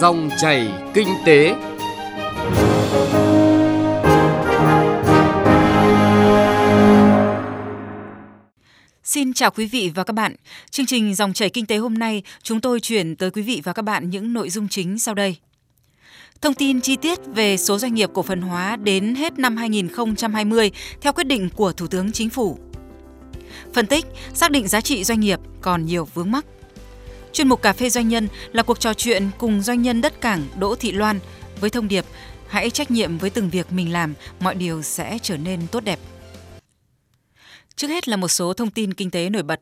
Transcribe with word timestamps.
Dòng 0.00 0.30
chảy 0.38 0.68
kinh 0.94 1.08
tế. 1.26 1.54
Xin 9.04 9.32
chào 9.32 9.50
quý 9.50 9.66
vị 9.66 9.92
và 9.94 10.04
các 10.04 10.12
bạn. 10.12 10.34
Chương 10.70 10.86
trình 10.86 11.14
Dòng 11.14 11.32
chảy 11.32 11.50
kinh 11.50 11.66
tế 11.66 11.76
hôm 11.76 11.94
nay, 11.94 12.22
chúng 12.42 12.60
tôi 12.60 12.80
chuyển 12.80 13.16
tới 13.16 13.30
quý 13.30 13.42
vị 13.42 13.60
và 13.64 13.72
các 13.72 13.82
bạn 13.82 14.10
những 14.10 14.32
nội 14.32 14.50
dung 14.50 14.68
chính 14.68 14.98
sau 14.98 15.14
đây. 15.14 15.36
Thông 16.40 16.54
tin 16.54 16.80
chi 16.80 16.96
tiết 16.96 17.18
về 17.26 17.56
số 17.56 17.78
doanh 17.78 17.94
nghiệp 17.94 18.10
cổ 18.14 18.22
phần 18.22 18.42
hóa 18.42 18.76
đến 18.76 19.14
hết 19.14 19.38
năm 19.38 19.56
2020 19.56 20.70
theo 21.00 21.12
quyết 21.12 21.26
định 21.26 21.48
của 21.56 21.72
Thủ 21.72 21.86
tướng 21.86 22.12
Chính 22.12 22.30
phủ. 22.30 22.58
Phân 23.74 23.86
tích, 23.86 24.06
xác 24.34 24.50
định 24.50 24.68
giá 24.68 24.80
trị 24.80 25.04
doanh 25.04 25.20
nghiệp 25.20 25.40
còn 25.60 25.86
nhiều 25.86 26.08
vướng 26.14 26.30
mắc. 26.30 26.44
Chuyên 27.32 27.48
mục 27.48 27.62
Cà 27.62 27.72
phê 27.72 27.90
Doanh 27.90 28.08
nhân 28.08 28.28
là 28.52 28.62
cuộc 28.62 28.80
trò 28.80 28.94
chuyện 28.94 29.30
cùng 29.38 29.60
doanh 29.60 29.82
nhân 29.82 30.00
đất 30.00 30.20
cảng 30.20 30.44
Đỗ 30.58 30.74
Thị 30.74 30.92
Loan 30.92 31.20
với 31.60 31.70
thông 31.70 31.88
điệp 31.88 32.04
Hãy 32.48 32.70
trách 32.70 32.90
nhiệm 32.90 33.18
với 33.18 33.30
từng 33.30 33.50
việc 33.50 33.72
mình 33.72 33.92
làm, 33.92 34.14
mọi 34.40 34.54
điều 34.54 34.82
sẽ 34.82 35.18
trở 35.22 35.36
nên 35.36 35.66
tốt 35.66 35.84
đẹp. 35.84 35.98
Trước 37.76 37.88
hết 37.88 38.08
là 38.08 38.16
một 38.16 38.28
số 38.28 38.52
thông 38.52 38.70
tin 38.70 38.94
kinh 38.94 39.10
tế 39.10 39.30
nổi 39.30 39.42
bật. 39.42 39.60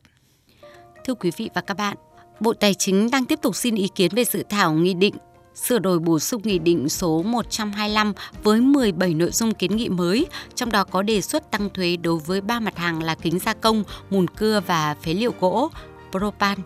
Thưa 1.05 1.15
quý 1.15 1.31
vị 1.37 1.51
và 1.55 1.61
các 1.61 1.77
bạn, 1.77 1.97
Bộ 2.41 2.53
Tài 2.53 2.75
chính 2.75 3.11
đang 3.11 3.25
tiếp 3.25 3.39
tục 3.43 3.57
xin 3.57 3.75
ý 3.75 3.89
kiến 3.95 4.11
về 4.15 4.25
dự 4.25 4.43
thảo 4.49 4.73
nghị 4.73 4.95
định 4.95 5.15
sửa 5.55 5.79
đổi 5.79 5.99
bổ 5.99 6.19
sung 6.19 6.43
nghị 6.45 6.59
định 6.59 6.89
số 6.89 7.23
125 7.23 8.13
với 8.43 8.61
17 8.61 9.15
nội 9.15 9.31
dung 9.31 9.55
kiến 9.55 9.77
nghị 9.77 9.89
mới, 9.89 10.27
trong 10.55 10.73
đó 10.73 10.85
có 10.85 11.03
đề 11.03 11.21
xuất 11.21 11.51
tăng 11.51 11.71
thuế 11.71 11.97
đối 11.97 12.19
với 12.19 12.41
ba 12.41 12.61
mặt 12.61 12.77
hàng 12.77 13.03
là 13.03 13.15
kính 13.15 13.39
gia 13.39 13.55
công, 13.55 13.85
mùn 14.11 14.27
cưa 14.29 14.61
và 14.67 14.97
phế 15.03 15.15
liệu 15.15 15.35
gỗ, 15.41 15.71
propan. 16.11 16.59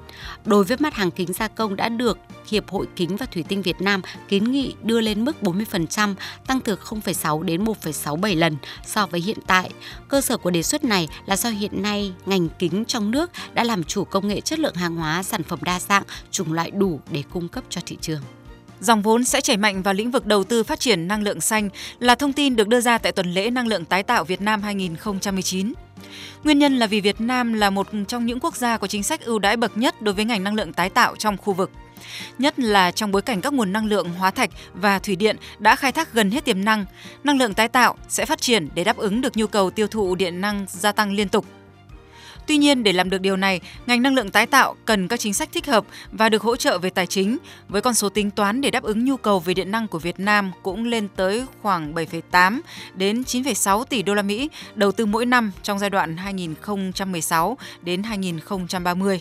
Đối 0.45 0.65
với 0.65 0.77
mặt 0.80 0.95
hàng 0.95 1.11
kính 1.11 1.33
gia 1.33 1.48
công 1.48 1.77
đã 1.77 1.89
được 1.89 2.19
Hiệp 2.48 2.71
hội 2.71 2.87
Kính 2.97 3.17
và 3.17 3.27
Thủy 3.27 3.45
tinh 3.48 3.62
Việt 3.62 3.81
Nam 3.81 4.03
kiến 4.29 4.53
nghị 4.53 4.75
đưa 4.83 5.01
lên 5.01 5.25
mức 5.25 5.37
40%, 5.42 6.14
tăng 6.47 6.61
từ 6.61 6.77
0,6 6.77 7.42
đến 7.42 7.64
1,67 7.64 8.39
lần 8.39 8.56
so 8.87 9.06
với 9.06 9.20
hiện 9.20 9.39
tại. 9.47 9.70
Cơ 10.09 10.20
sở 10.20 10.37
của 10.37 10.51
đề 10.51 10.62
xuất 10.62 10.84
này 10.84 11.09
là 11.27 11.37
do 11.37 11.48
hiện 11.48 11.83
nay 11.83 12.12
ngành 12.27 12.48
kính 12.59 12.84
trong 12.84 13.11
nước 13.11 13.31
đã 13.53 13.64
làm 13.64 13.84
chủ 13.84 14.05
công 14.05 14.29
nghệ 14.29 14.41
chất 14.41 14.59
lượng 14.59 14.75
hàng 14.75 14.97
hóa, 14.97 15.23
sản 15.23 15.42
phẩm 15.42 15.59
đa 15.62 15.81
dạng, 15.81 16.03
chủng 16.31 16.53
loại 16.53 16.70
đủ 16.70 17.01
để 17.11 17.23
cung 17.31 17.48
cấp 17.48 17.64
cho 17.69 17.81
thị 17.86 17.98
trường. 18.01 18.20
Dòng 18.81 19.03
vốn 19.03 19.25
sẽ 19.25 19.41
chảy 19.41 19.57
mạnh 19.57 19.83
vào 19.83 19.95
lĩnh 19.95 20.11
vực 20.11 20.27
đầu 20.27 20.45
tư 20.45 20.62
phát 20.62 20.81
triển 20.81 21.09
năng 21.09 21.23
lượng 21.23 21.41
xanh 21.41 21.69
là 21.98 22.14
thông 22.14 22.33
tin 22.33 22.57
được 22.57 22.69
đưa 22.69 22.81
ra 22.81 22.98
tại 22.98 23.12
tuần 23.12 23.33
lễ 23.33 23.51
năng 23.51 23.67
lượng 23.67 23.84
tái 23.84 24.03
tạo 24.03 24.25
Việt 24.25 24.41
Nam 24.41 24.62
2019. 24.62 25.73
Nguyên 26.45 26.59
nhân 26.59 26.77
là 26.77 26.87
vì 26.87 27.01
Việt 27.01 27.20
Nam 27.20 27.53
là 27.53 27.70
một 27.70 27.87
trong 28.09 28.27
những 28.27 28.41
quốc 28.41 28.56
gia 28.56 28.77
có 28.77 28.87
chính 28.87 29.03
sách 29.03 29.20
ưu 29.20 29.39
đãi 29.39 29.56
bậc 29.56 29.77
nhất 29.77 30.03
đối 30.03 30.15
với 30.15 30.25
ngành 30.25 30.45
năng 30.45 30.55
lượng 30.55 30.73
tái 30.73 30.91
tạo 30.91 31.17
trong 31.17 31.37
khu 31.37 31.53
vực. 31.53 31.70
Nhất 32.39 32.59
là 32.59 32.91
trong 32.91 33.12
bối 33.12 33.23
cảnh 33.23 33.41
các 33.41 33.53
nguồn 33.53 33.73
năng 33.73 33.87
lượng 33.87 34.09
hóa 34.09 34.31
thạch 34.31 34.51
và 34.75 34.98
thủy 34.98 35.17
điện 35.17 35.37
đã 35.59 35.77
khai 35.77 35.92
thác 35.92 36.12
gần 36.12 36.31
hết 36.31 36.45
tiềm 36.45 36.65
năng, 36.65 36.84
năng 37.25 37.39
lượng 37.39 37.55
tái 37.55 37.69
tạo 37.69 37.97
sẽ 38.09 38.27
phát 38.27 38.41
triển 38.41 38.69
để 38.75 38.84
đáp 38.84 38.97
ứng 38.97 39.20
được 39.20 39.37
nhu 39.37 39.47
cầu 39.47 39.70
tiêu 39.70 39.87
thụ 39.87 40.15
điện 40.15 40.41
năng 40.41 40.67
gia 40.69 40.92
tăng 40.92 41.12
liên 41.12 41.29
tục 41.29 41.47
Tuy 42.51 42.59
nhiên, 42.59 42.83
để 42.83 42.93
làm 42.93 43.11
được 43.11 43.20
điều 43.20 43.37
này, 43.37 43.61
ngành 43.87 44.03
năng 44.03 44.15
lượng 44.15 44.31
tái 44.31 44.47
tạo 44.47 44.77
cần 44.84 45.09
các 45.09 45.20
chính 45.20 45.34
sách 45.34 45.48
thích 45.53 45.67
hợp 45.67 45.84
và 46.12 46.29
được 46.29 46.43
hỗ 46.43 46.57
trợ 46.57 46.79
về 46.79 46.91
tài 46.91 47.07
chính, 47.07 47.39
với 47.69 47.83
con 47.83 47.95
số 47.95 48.09
tính 48.09 48.31
toán 48.31 48.61
để 48.61 48.70
đáp 48.70 48.83
ứng 48.83 49.05
nhu 49.05 49.17
cầu 49.17 49.39
về 49.39 49.55
điện 49.55 49.70
năng 49.70 49.89
của 49.89 49.98
Việt 49.98 50.20
Nam 50.20 50.51
cũng 50.62 50.84
lên 50.84 51.09
tới 51.17 51.45
khoảng 51.62 51.95
7,8 51.95 52.61
đến 52.95 53.23
9,6 53.23 53.84
tỷ 53.84 54.03
đô 54.03 54.15
la 54.15 54.23
Mỹ 54.23 54.48
đầu 54.75 54.92
tư 54.92 55.07
mỗi 55.07 55.27
năm 55.27 55.53
trong 55.62 55.79
giai 55.79 55.91
đoạn 55.91 56.17
2016 56.17 57.59
đến 57.83 58.03
2030. 58.03 59.20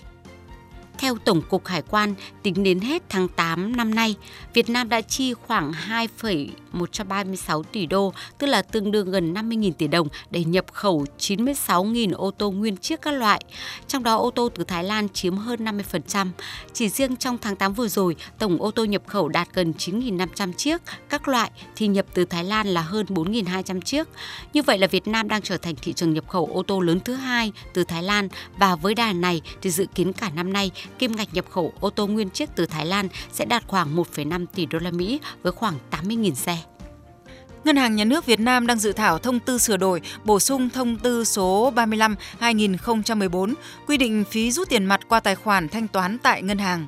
Theo 0.99 1.17
Tổng 1.25 1.41
cục 1.41 1.67
Hải 1.67 1.81
quan, 1.81 2.13
tính 2.43 2.63
đến 2.63 2.79
hết 2.79 3.03
tháng 3.09 3.27
8 3.27 3.77
năm 3.77 3.95
nay, 3.95 4.15
Việt 4.53 4.69
Nam 4.69 4.89
đã 4.89 5.01
chi 5.01 5.33
khoảng 5.33 5.71
2,136 5.71 7.63
tỷ 7.63 7.85
đô, 7.85 8.13
tức 8.37 8.47
là 8.47 8.61
tương 8.61 8.91
đương 8.91 9.11
gần 9.11 9.33
50.000 9.33 9.71
tỷ 9.71 9.87
đồng 9.87 10.07
để 10.31 10.43
nhập 10.43 10.65
khẩu 10.73 11.05
96.000 11.19 12.15
ô 12.15 12.31
tô 12.31 12.51
nguyên 12.51 12.77
chiếc 12.77 13.01
các 13.01 13.11
loại, 13.11 13.43
trong 13.87 14.03
đó 14.03 14.17
ô 14.17 14.31
tô 14.31 14.49
từ 14.55 14.63
Thái 14.63 14.83
Lan 14.83 15.09
chiếm 15.09 15.37
hơn 15.37 15.65
50%. 15.65 16.27
Chỉ 16.73 16.89
riêng 16.89 17.15
trong 17.15 17.37
tháng 17.37 17.55
8 17.55 17.73
vừa 17.73 17.87
rồi, 17.87 18.15
tổng 18.39 18.61
ô 18.61 18.71
tô 18.71 18.85
nhập 18.85 19.01
khẩu 19.07 19.27
đạt 19.27 19.47
gần 19.53 19.73
9.500 19.77 20.53
chiếc 20.53 20.81
các 21.09 21.27
loại 21.27 21.51
thì 21.75 21.87
nhập 21.87 22.05
từ 22.13 22.25
Thái 22.25 22.43
Lan 22.43 22.67
là 22.67 22.81
hơn 22.81 23.05
4.200 23.09 23.81
chiếc. 23.81 24.07
Như 24.53 24.61
vậy 24.61 24.77
là 24.77 24.87
Việt 24.87 25.07
Nam 25.07 25.27
đang 25.27 25.41
trở 25.41 25.57
thành 25.57 25.75
thị 25.81 25.93
trường 25.93 26.13
nhập 26.13 26.27
khẩu 26.27 26.49
ô 26.53 26.63
tô 26.63 26.79
lớn 26.79 26.99
thứ 26.99 27.13
hai 27.13 27.51
từ 27.73 27.83
Thái 27.83 28.03
Lan 28.03 28.29
và 28.57 28.75
với 28.75 28.95
đà 28.95 29.13
này 29.13 29.41
thì 29.61 29.69
dự 29.69 29.85
kiến 29.95 30.13
cả 30.13 30.29
năm 30.29 30.53
nay 30.53 30.71
kim 30.99 31.15
ngạch 31.15 31.33
nhập 31.33 31.45
khẩu 31.49 31.73
ô 31.79 31.89
tô 31.89 32.07
nguyên 32.07 32.29
chiếc 32.29 32.49
từ 32.55 32.65
Thái 32.65 32.85
Lan 32.85 33.07
sẽ 33.31 33.45
đạt 33.45 33.63
khoảng 33.67 33.95
1,5 33.95 34.45
tỷ 34.55 34.65
đô 34.65 34.79
la 34.79 34.91
Mỹ 34.91 35.19
với 35.43 35.51
khoảng 35.51 35.75
80.000 35.91 36.33
xe. 36.33 36.57
Ngân 37.63 37.75
hàng 37.75 37.95
Nhà 37.95 38.05
nước 38.05 38.25
Việt 38.25 38.39
Nam 38.39 38.67
đang 38.67 38.79
dự 38.79 38.91
thảo 38.93 39.19
thông 39.19 39.39
tư 39.39 39.57
sửa 39.57 39.77
đổi, 39.77 40.01
bổ 40.23 40.39
sung 40.39 40.69
thông 40.69 40.97
tư 40.97 41.23
số 41.23 41.71
35/2014 41.75 43.53
quy 43.87 43.97
định 43.97 44.23
phí 44.31 44.51
rút 44.51 44.69
tiền 44.69 44.85
mặt 44.85 44.99
qua 45.07 45.19
tài 45.19 45.35
khoản 45.35 45.69
thanh 45.69 45.87
toán 45.87 46.17
tại 46.17 46.41
ngân 46.41 46.57
hàng. 46.57 46.87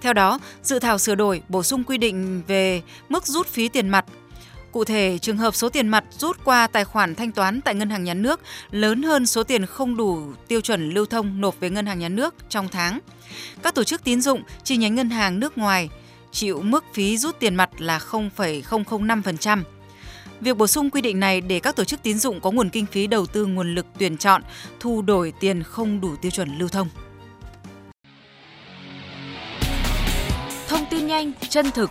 Theo 0.00 0.12
đó, 0.12 0.38
dự 0.62 0.78
thảo 0.78 0.98
sửa 0.98 1.14
đổi 1.14 1.42
bổ 1.48 1.62
sung 1.62 1.84
quy 1.84 1.98
định 1.98 2.42
về 2.46 2.82
mức 3.08 3.26
rút 3.26 3.46
phí 3.46 3.68
tiền 3.68 3.88
mặt 3.88 4.04
Cụ 4.72 4.84
thể, 4.84 5.18
trường 5.18 5.36
hợp 5.36 5.54
số 5.54 5.68
tiền 5.68 5.88
mặt 5.88 6.04
rút 6.18 6.44
qua 6.44 6.66
tài 6.66 6.84
khoản 6.84 7.14
thanh 7.14 7.32
toán 7.32 7.60
tại 7.60 7.74
ngân 7.74 7.90
hàng 7.90 8.04
nhà 8.04 8.14
nước 8.14 8.40
lớn 8.70 9.02
hơn 9.02 9.26
số 9.26 9.42
tiền 9.42 9.66
không 9.66 9.96
đủ 9.96 10.22
tiêu 10.48 10.60
chuẩn 10.60 10.90
lưu 10.90 11.06
thông 11.06 11.40
nộp 11.40 11.60
về 11.60 11.70
ngân 11.70 11.86
hàng 11.86 11.98
nhà 11.98 12.08
nước 12.08 12.34
trong 12.48 12.68
tháng. 12.68 12.98
Các 13.62 13.74
tổ 13.74 13.84
chức 13.84 14.04
tín 14.04 14.20
dụng 14.20 14.42
chi 14.64 14.76
nhánh 14.76 14.94
ngân 14.94 15.10
hàng 15.10 15.40
nước 15.40 15.58
ngoài 15.58 15.88
chịu 16.32 16.62
mức 16.62 16.84
phí 16.92 17.16
rút 17.16 17.38
tiền 17.38 17.54
mặt 17.54 17.70
là 17.78 17.98
0,005%. 17.98 19.62
Việc 20.40 20.56
bổ 20.56 20.66
sung 20.66 20.90
quy 20.90 21.00
định 21.00 21.20
này 21.20 21.40
để 21.40 21.60
các 21.60 21.76
tổ 21.76 21.84
chức 21.84 22.02
tín 22.02 22.18
dụng 22.18 22.40
có 22.40 22.50
nguồn 22.50 22.70
kinh 22.70 22.86
phí 22.86 23.06
đầu 23.06 23.26
tư 23.26 23.46
nguồn 23.46 23.74
lực 23.74 23.86
tuyển 23.98 24.16
chọn, 24.16 24.42
thu 24.80 25.02
đổi 25.02 25.32
tiền 25.40 25.62
không 25.62 26.00
đủ 26.00 26.16
tiêu 26.16 26.30
chuẩn 26.30 26.58
lưu 26.58 26.68
thông. 26.68 26.88
Thông 30.68 30.84
tin 30.90 31.06
nhanh, 31.06 31.32
chân 31.48 31.70
thực, 31.70 31.90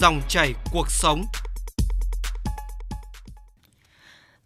dòng 0.00 0.22
chảy 0.28 0.54
cuộc 0.72 0.90
sống. 0.90 1.24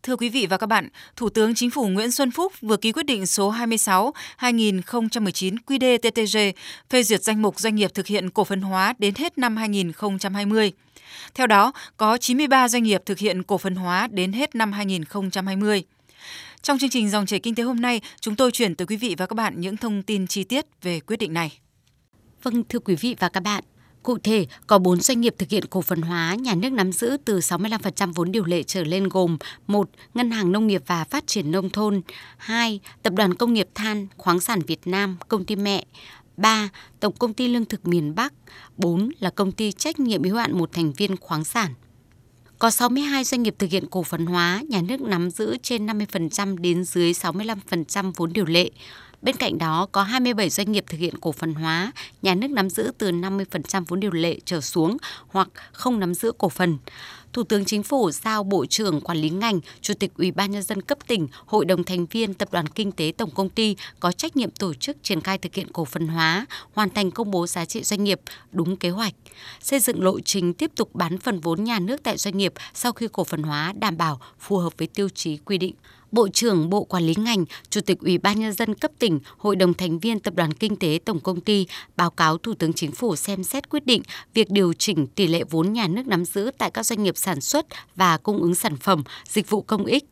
Thưa 0.03 0.17
quý 0.17 0.29
vị 0.29 0.47
và 0.47 0.57
các 0.57 0.67
bạn, 0.67 0.89
Thủ 1.17 1.29
tướng 1.29 1.55
Chính 1.55 1.71
phủ 1.71 1.89
Nguyễn 1.89 2.11
Xuân 2.11 2.31
Phúc 2.31 2.53
vừa 2.61 2.77
ký 2.77 2.93
quyết 2.93 3.07
định 3.07 3.27
số 3.27 3.51
26/2019 3.51 5.57
QĐ-TTG 5.67 6.53
phê 6.91 7.03
duyệt 7.03 7.23
danh 7.23 7.43
mục 7.43 7.61
doanh 7.61 7.75
nghiệp 7.75 7.91
thực 7.95 8.07
hiện 8.07 8.31
cổ 8.31 8.45
phần 8.45 8.61
hóa 8.61 8.95
đến 8.99 9.15
hết 9.15 9.39
năm 9.39 9.57
2020. 9.57 10.73
Theo 11.35 11.47
đó, 11.47 11.73
có 11.97 12.19
93 12.19 12.69
doanh 12.69 12.83
nghiệp 12.83 13.03
thực 13.07 13.19
hiện 13.19 13.43
cổ 13.43 13.59
phần 13.59 13.75
hóa 13.75 14.07
đến 14.07 14.33
hết 14.33 14.55
năm 14.55 14.73
2020. 14.73 15.85
Trong 16.63 16.79
chương 16.79 16.91
trình 16.91 17.11
dòng 17.11 17.27
chảy 17.27 17.41
kinh 17.41 17.55
tế 17.55 17.63
hôm 17.63 17.81
nay, 17.81 18.01
chúng 18.21 18.37
tôi 18.37 18.53
chuyển 18.53 18.75
tới 18.75 18.87
quý 18.87 18.97
vị 18.97 19.15
và 19.19 19.27
các 19.27 19.35
bạn 19.35 19.61
những 19.61 19.77
thông 19.77 20.03
tin 20.03 20.27
chi 20.27 20.45
tiết 20.45 20.67
về 20.83 21.01
quyết 21.01 21.17
định 21.17 21.33
này. 21.33 21.59
Vâng, 22.43 22.65
thưa 22.69 22.79
quý 22.79 22.97
vị 22.97 23.17
và 23.19 23.29
các 23.29 23.43
bạn, 23.43 23.65
Cụ 24.05 24.19
thể, 24.19 24.47
có 24.67 24.79
4 24.79 25.01
doanh 25.01 25.21
nghiệp 25.21 25.35
thực 25.39 25.51
hiện 25.51 25.65
cổ 25.71 25.83
phần 25.83 26.03
hóa 26.03 26.35
nhà 26.35 26.55
nước 26.55 26.73
nắm 26.73 26.93
giữ 26.93 27.17
từ 27.25 27.39
65% 27.39 28.13
vốn 28.13 28.33
điều 28.33 28.45
lệ 28.45 28.63
trở 28.63 28.85
lên 28.85 29.09
gồm 29.09 29.37
1. 29.67 29.91
Ngân 30.15 30.31
hàng 30.31 30.53
Nông 30.53 30.67
nghiệp 30.67 30.83
và 30.87 31.05
Phát 31.05 31.27
triển 31.27 31.51
Nông 31.51 31.71
thôn 31.71 32.03
2. 32.37 32.81
Tập 33.03 33.13
đoàn 33.13 33.35
Công 33.35 33.55
nghiệp 33.55 33.69
Than, 33.75 34.07
Khoáng 34.17 34.41
sản 34.41 34.61
Việt 34.61 34.87
Nam, 34.87 35.17
công 35.29 35.45
ty 35.45 35.57
mẹ 35.57 35.85
3. 36.37 36.69
Tổng 37.01 37.15
công 37.19 37.35
ty 37.35 37.49
Lương 37.49 37.65
thực 37.65 37.87
miền 37.87 38.15
Bắc 38.15 38.33
4. 38.77 39.09
Là 39.21 39.31
công 39.31 39.53
ty 39.53 39.73
trách 39.73 40.01
nhiệm 40.01 40.23
hữu 40.23 40.37
hạn 40.37 40.59
một 40.59 40.73
thành 40.73 40.93
viên 40.93 41.17
khoáng 41.17 41.45
sản 41.45 41.75
có 42.59 42.71
62 42.71 43.25
doanh 43.25 43.43
nghiệp 43.43 43.55
thực 43.59 43.71
hiện 43.71 43.87
cổ 43.91 44.03
phần 44.03 44.27
hóa, 44.27 44.63
nhà 44.69 44.83
nước 44.83 45.01
nắm 45.01 45.31
giữ 45.31 45.57
trên 45.63 45.87
50% 45.87 46.57
đến 46.57 46.85
dưới 46.85 47.13
65% 47.13 48.13
vốn 48.17 48.33
điều 48.33 48.45
lệ. 48.45 48.71
Bên 49.25 49.37
cạnh 49.37 49.59
đó, 49.59 49.87
có 49.93 50.03
27 50.03 50.51
doanh 50.51 50.73
nghiệp 50.73 50.85
thực 50.87 50.99
hiện 50.99 51.15
cổ 51.21 51.33
phần 51.33 51.55
hóa, 51.55 51.93
nhà 52.23 52.35
nước 52.35 52.51
nắm 52.51 52.71
giữ 52.71 52.93
từ 52.99 53.11
50% 53.11 53.85
vốn 53.89 54.01
điều 54.01 54.11
lệ 54.11 54.39
trở 54.45 54.61
xuống 54.61 54.97
hoặc 55.27 55.49
không 55.73 56.01
nắm 56.01 56.15
giữ 56.15 56.33
cổ 56.39 56.49
phần. 56.49 56.79
Thủ 57.35 57.43
tướng 57.45 57.65
Chính 57.65 57.83
phủ 57.83 58.11
giao 58.11 58.45
Bộ 58.45 58.67
trưởng 58.67 59.01
Quản 59.01 59.19
lý 59.19 59.31
ngành, 59.31 59.61
Chủ 59.81 59.95
tịch 59.95 60.11
Ủy 60.17 60.31
ban 60.31 60.51
nhân 60.51 60.63
dân 60.63 60.83
cấp 60.83 60.99
tỉnh, 61.07 61.29
Hội 61.47 61.65
đồng 61.65 61.85
thành 61.85 62.07
viên 62.07 62.35
Tập 62.35 62.49
đoàn 62.53 62.67
Kinh 62.67 62.93
tế 62.93 63.13
Tổng 63.17 63.31
công 63.31 63.49
ty 63.49 63.77
có 64.01 64.13
trách 64.13 64.37
nhiệm 64.37 64.51
tổ 64.51 64.75
chức 64.75 64.97
triển 65.03 65.21
khai 65.21 65.39
thực 65.39 65.55
hiện 65.55 65.73
cổ 65.73 65.85
phần 65.85 66.09
hóa, 66.09 66.47
hoàn 66.73 66.91
thành 66.91 67.11
công 67.11 67.31
bố 67.31 67.47
giá 67.47 67.65
trị 67.65 67.83
doanh 67.83 68.05
nghiệp 68.05 68.21
đúng 68.53 68.77
kế 68.77 68.91
hoạch, 68.91 69.15
xây 69.61 69.81
dựng 69.81 70.03
lộ 70.03 70.21
trình 70.21 70.55
tiếp 70.55 70.71
tục 70.77 70.95
bán 70.95 71.19
phần 71.19 71.41
vốn 71.41 71.65
nhà 71.65 71.79
nước 71.79 72.03
tại 72.03 72.17
doanh 72.17 72.39
nghiệp 72.39 72.53
sau 72.75 72.93
khi 72.93 73.09
cổ 73.13 73.25
phần 73.25 73.43
hóa 73.43 73.73
đảm 73.81 73.97
bảo 73.97 74.21
phù 74.39 74.59
hợp 74.59 74.73
với 74.79 74.87
tiêu 74.87 75.09
chí 75.09 75.37
quy 75.37 75.59
định. 75.59 75.75
Bộ 76.13 76.29
trưởng 76.29 76.71
Bộ 76.71 76.85
Quản 76.85 77.07
lý 77.07 77.15
ngành, 77.19 77.45
Chủ 77.71 77.81
tịch 77.81 78.01
Ủy 78.01 78.19
ban 78.19 78.41
nhân 78.41 78.53
dân 78.53 78.75
cấp 78.75 78.91
tỉnh, 78.99 79.21
Hội 79.37 79.57
đồng 79.57 79.75
thành 79.75 79.99
viên 79.99 80.21
Tập 80.21 80.35
đoàn 80.35 80.53
Kinh 80.53 80.77
tế 80.77 80.99
Tổng 81.05 81.21
công 81.21 81.41
ty 81.41 81.67
báo 81.97 82.11
cáo 82.11 82.39
Thủ 82.39 82.55
tướng 82.59 82.73
Chính 82.73 82.93
phủ 82.93 83.17
xem 83.17 83.45
xét 83.45 83.69
quyết 83.69 83.87
định 83.87 84.03
việc 84.35 84.51
điều 84.51 84.73
chỉnh 84.73 85.07
tỷ 85.07 85.27
lệ 85.27 85.45
vốn 85.51 85.73
nhà 85.73 85.89
nước 85.89 86.07
nắm 86.07 86.25
giữ 86.25 86.51
tại 86.59 86.71
các 86.71 86.87
doanh 86.87 87.03
nghiệp 87.03 87.17
sản 87.25 87.41
xuất 87.41 87.67
và 87.97 88.17
cung 88.17 88.43
ứng 88.43 88.55
sản 88.55 88.77
phẩm, 88.77 89.03
dịch 89.29 89.51
vụ 89.51 89.63
công 89.63 89.85
ích. 89.85 90.05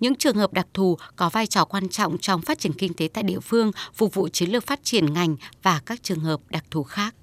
Những 0.00 0.14
trường 0.14 0.36
hợp 0.36 0.52
đặc 0.52 0.66
thù 0.74 0.98
có 1.16 1.28
vai 1.28 1.46
trò 1.46 1.64
quan 1.64 1.88
trọng 1.88 2.18
trong 2.18 2.42
phát 2.42 2.58
triển 2.58 2.72
kinh 2.72 2.94
tế 2.94 3.08
tại 3.08 3.24
địa 3.24 3.40
phương, 3.40 3.72
phục 3.94 4.14
vụ 4.14 4.28
chiến 4.28 4.50
lược 4.50 4.66
phát 4.66 4.80
triển 4.82 5.12
ngành 5.12 5.36
và 5.62 5.80
các 5.86 6.02
trường 6.02 6.20
hợp 6.20 6.40
đặc 6.50 6.64
thù 6.70 6.82
khác 6.82 7.14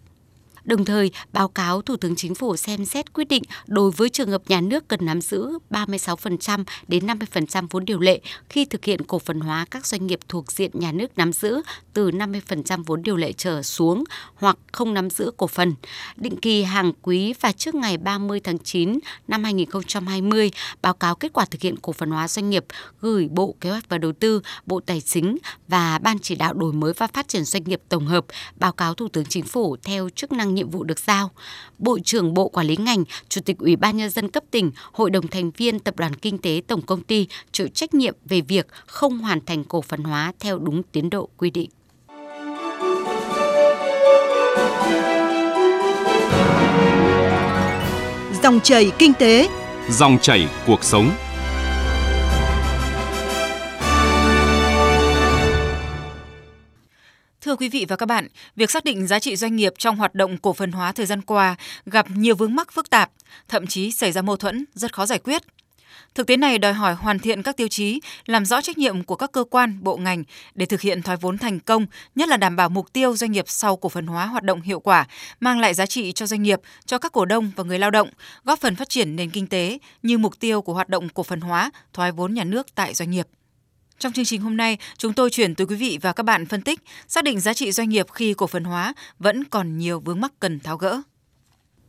đồng 0.65 0.85
thời 0.85 1.11
báo 1.33 1.47
cáo 1.47 1.81
Thủ 1.81 1.97
tướng 1.97 2.15
Chính 2.15 2.35
phủ 2.35 2.55
xem 2.55 2.85
xét 2.85 3.13
quyết 3.13 3.27
định 3.27 3.43
đối 3.67 3.91
với 3.91 4.09
trường 4.09 4.29
hợp 4.29 4.41
nhà 4.47 4.61
nước 4.61 4.87
cần 4.87 4.99
nắm 5.05 5.21
giữ 5.21 5.49
36% 5.69 6.63
đến 6.87 7.07
50% 7.07 7.67
vốn 7.69 7.85
điều 7.85 7.99
lệ 7.99 8.21
khi 8.49 8.65
thực 8.65 8.85
hiện 8.85 9.01
cổ 9.03 9.19
phần 9.19 9.39
hóa 9.39 9.65
các 9.71 9.85
doanh 9.85 10.07
nghiệp 10.07 10.19
thuộc 10.29 10.51
diện 10.51 10.71
nhà 10.73 10.91
nước 10.91 11.17
nắm 11.17 11.33
giữ 11.33 11.61
từ 11.93 12.11
50% 12.11 12.83
vốn 12.85 13.03
điều 13.03 13.17
lệ 13.17 13.33
trở 13.33 13.63
xuống 13.63 14.03
hoặc 14.35 14.57
không 14.71 14.93
nắm 14.93 15.09
giữ 15.09 15.31
cổ 15.37 15.47
phần. 15.47 15.73
Định 16.15 16.37
kỳ 16.37 16.63
hàng 16.63 16.91
quý 17.01 17.33
và 17.41 17.51
trước 17.51 17.75
ngày 17.75 17.97
30 17.97 18.39
tháng 18.39 18.59
9 18.59 18.99
năm 19.27 19.43
2020 19.43 20.51
báo 20.81 20.93
cáo 20.93 21.15
kết 21.15 21.33
quả 21.33 21.45
thực 21.45 21.61
hiện 21.61 21.75
cổ 21.81 21.93
phần 21.93 22.11
hóa 22.11 22.27
doanh 22.27 22.49
nghiệp 22.49 22.65
gửi 23.01 23.27
Bộ 23.31 23.55
Kế 23.61 23.69
hoạch 23.69 23.89
và 23.89 23.97
Đầu 23.97 24.11
tư, 24.11 24.41
Bộ 24.65 24.79
Tài 24.79 25.01
chính 25.01 25.37
và 25.67 25.99
Ban 25.99 26.19
chỉ 26.19 26.35
đạo 26.35 26.53
đổi 26.53 26.73
mới 26.73 26.93
và 26.93 27.07
phát 27.07 27.27
triển 27.27 27.43
doanh 27.43 27.63
nghiệp 27.63 27.81
tổng 27.89 28.05
hợp 28.05 28.25
báo 28.55 28.71
cáo 28.71 28.93
Thủ 28.93 29.07
tướng 29.07 29.25
Chính 29.25 29.43
phủ 29.43 29.77
theo 29.83 30.09
chức 30.09 30.31
năng 30.31 30.54
nhiệm 30.55 30.69
vụ 30.69 30.83
được 30.83 30.99
giao. 30.99 31.31
Bộ 31.79 31.99
trưởng 32.03 32.33
Bộ 32.33 32.47
Quản 32.47 32.67
lý 32.67 32.77
ngành, 32.77 33.03
Chủ 33.29 33.41
tịch 33.45 33.57
Ủy 33.57 33.75
ban 33.75 33.97
nhân 33.97 34.09
dân 34.09 34.29
cấp 34.29 34.43
tỉnh, 34.51 34.71
Hội 34.91 35.09
đồng 35.09 35.27
thành 35.27 35.51
viên 35.51 35.79
Tập 35.79 35.95
đoàn 35.97 36.15
Kinh 36.15 36.37
tế 36.37 36.61
Tổng 36.67 36.81
công 36.81 37.03
ty 37.03 37.27
chịu 37.51 37.67
trách 37.67 37.93
nhiệm 37.93 38.15
về 38.25 38.41
việc 38.41 38.67
không 38.85 39.19
hoàn 39.19 39.45
thành 39.45 39.63
cổ 39.63 39.81
phần 39.81 40.03
hóa 40.03 40.33
theo 40.39 40.59
đúng 40.59 40.83
tiến 40.83 41.09
độ 41.09 41.29
quy 41.37 41.49
định. 41.49 41.69
Dòng 48.43 48.59
chảy 48.59 48.91
kinh 48.97 49.13
tế, 49.13 49.49
dòng 49.89 50.17
chảy 50.21 50.47
cuộc 50.67 50.83
sống. 50.83 51.11
Thưa 57.55 57.59
quý 57.59 57.69
vị 57.69 57.85
và 57.89 57.95
các 57.95 58.05
bạn, 58.05 58.27
việc 58.55 58.71
xác 58.71 58.83
định 58.83 59.07
giá 59.07 59.19
trị 59.19 59.35
doanh 59.35 59.55
nghiệp 59.55 59.73
trong 59.77 59.95
hoạt 59.95 60.15
động 60.15 60.37
cổ 60.37 60.53
phần 60.53 60.71
hóa 60.71 60.91
thời 60.91 61.05
gian 61.05 61.21
qua 61.21 61.55
gặp 61.85 62.05
nhiều 62.15 62.35
vướng 62.35 62.55
mắc 62.55 62.73
phức 62.73 62.89
tạp, 62.89 63.11
thậm 63.47 63.67
chí 63.67 63.91
xảy 63.91 64.11
ra 64.11 64.21
mâu 64.21 64.37
thuẫn 64.37 64.65
rất 64.73 64.93
khó 64.93 65.05
giải 65.05 65.19
quyết. 65.19 65.41
Thực 66.15 66.27
tế 66.27 66.37
này 66.37 66.57
đòi 66.57 66.73
hỏi 66.73 66.93
hoàn 66.93 67.19
thiện 67.19 67.43
các 67.43 67.57
tiêu 67.57 67.67
chí, 67.67 67.99
làm 68.25 68.45
rõ 68.45 68.61
trách 68.61 68.77
nhiệm 68.77 69.03
của 69.03 69.15
các 69.15 69.31
cơ 69.31 69.43
quan, 69.43 69.77
bộ 69.81 69.97
ngành 69.97 70.23
để 70.55 70.65
thực 70.65 70.81
hiện 70.81 71.01
thoái 71.01 71.17
vốn 71.17 71.37
thành 71.37 71.59
công, 71.59 71.85
nhất 72.15 72.29
là 72.29 72.37
đảm 72.37 72.55
bảo 72.55 72.69
mục 72.69 72.93
tiêu 72.93 73.15
doanh 73.15 73.31
nghiệp 73.31 73.45
sau 73.47 73.75
cổ 73.75 73.89
phần 73.89 74.07
hóa 74.07 74.25
hoạt 74.25 74.43
động 74.43 74.61
hiệu 74.61 74.79
quả, 74.79 75.07
mang 75.39 75.59
lại 75.59 75.73
giá 75.73 75.85
trị 75.85 76.11
cho 76.11 76.25
doanh 76.25 76.43
nghiệp, 76.43 76.61
cho 76.85 76.97
các 76.97 77.11
cổ 77.11 77.25
đông 77.25 77.51
và 77.55 77.63
người 77.63 77.79
lao 77.79 77.91
động, 77.91 78.09
góp 78.43 78.59
phần 78.59 78.75
phát 78.75 78.89
triển 78.89 79.15
nền 79.15 79.29
kinh 79.29 79.47
tế 79.47 79.79
như 80.03 80.17
mục 80.17 80.39
tiêu 80.39 80.61
của 80.61 80.73
hoạt 80.73 80.89
động 80.89 81.09
cổ 81.09 81.23
phần 81.23 81.41
hóa, 81.41 81.71
thoái 81.93 82.11
vốn 82.11 82.33
nhà 82.33 82.43
nước 82.43 82.75
tại 82.75 82.93
doanh 82.93 83.11
nghiệp. 83.11 83.27
Trong 83.99 84.13
chương 84.13 84.25
trình 84.25 84.41
hôm 84.41 84.57
nay, 84.57 84.77
chúng 84.97 85.13
tôi 85.13 85.29
chuyển 85.29 85.55
tới 85.55 85.67
quý 85.67 85.75
vị 85.75 85.99
và 86.01 86.13
các 86.13 86.23
bạn 86.23 86.45
phân 86.45 86.61
tích 86.61 86.79
xác 87.07 87.23
định 87.23 87.39
giá 87.39 87.53
trị 87.53 87.71
doanh 87.71 87.89
nghiệp 87.89 88.05
khi 88.11 88.33
cổ 88.33 88.47
phần 88.47 88.63
hóa 88.63 88.93
vẫn 89.19 89.43
còn 89.43 89.77
nhiều 89.77 89.99
vướng 89.99 90.21
mắc 90.21 90.31
cần 90.39 90.59
tháo 90.59 90.77
gỡ 90.77 91.01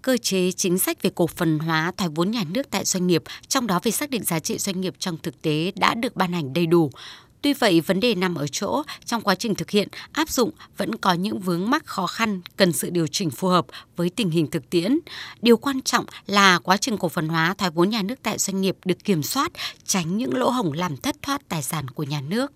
cơ 0.06 0.16
chế 0.16 0.52
chính 0.52 0.78
sách 0.78 1.02
về 1.02 1.10
cổ 1.14 1.26
phần 1.26 1.58
hóa 1.58 1.92
thoái 1.96 2.10
vốn 2.14 2.30
nhà 2.30 2.44
nước 2.50 2.70
tại 2.70 2.84
doanh 2.84 3.06
nghiệp, 3.06 3.22
trong 3.48 3.66
đó 3.66 3.80
về 3.82 3.90
xác 3.90 4.10
định 4.10 4.24
giá 4.24 4.38
trị 4.38 4.58
doanh 4.58 4.80
nghiệp 4.80 4.94
trong 4.98 5.18
thực 5.22 5.42
tế 5.42 5.72
đã 5.76 5.94
được 5.94 6.16
ban 6.16 6.32
hành 6.32 6.52
đầy 6.52 6.66
đủ. 6.66 6.90
Tuy 7.42 7.52
vậy, 7.52 7.80
vấn 7.80 8.00
đề 8.00 8.14
nằm 8.14 8.34
ở 8.34 8.46
chỗ 8.46 8.82
trong 9.04 9.22
quá 9.22 9.34
trình 9.34 9.54
thực 9.54 9.70
hiện, 9.70 9.88
áp 10.12 10.28
dụng 10.28 10.50
vẫn 10.76 10.96
có 10.96 11.12
những 11.12 11.40
vướng 11.40 11.70
mắc 11.70 11.86
khó 11.86 12.06
khăn 12.06 12.40
cần 12.56 12.72
sự 12.72 12.90
điều 12.90 13.06
chỉnh 13.06 13.30
phù 13.30 13.48
hợp 13.48 13.66
với 13.96 14.10
tình 14.10 14.30
hình 14.30 14.46
thực 14.50 14.70
tiễn. 14.70 14.98
Điều 15.42 15.56
quan 15.56 15.82
trọng 15.82 16.04
là 16.26 16.58
quá 16.58 16.76
trình 16.76 16.98
cổ 16.98 17.08
phần 17.08 17.28
hóa 17.28 17.54
thoái 17.58 17.70
vốn 17.70 17.90
nhà 17.90 18.02
nước 18.02 18.14
tại 18.22 18.38
doanh 18.38 18.60
nghiệp 18.60 18.76
được 18.84 19.04
kiểm 19.04 19.22
soát, 19.22 19.52
tránh 19.84 20.16
những 20.16 20.36
lỗ 20.36 20.50
hổng 20.50 20.72
làm 20.72 20.96
thất 20.96 21.16
thoát 21.22 21.48
tài 21.48 21.62
sản 21.62 21.88
của 21.88 22.02
nhà 22.02 22.20
nước. 22.20 22.52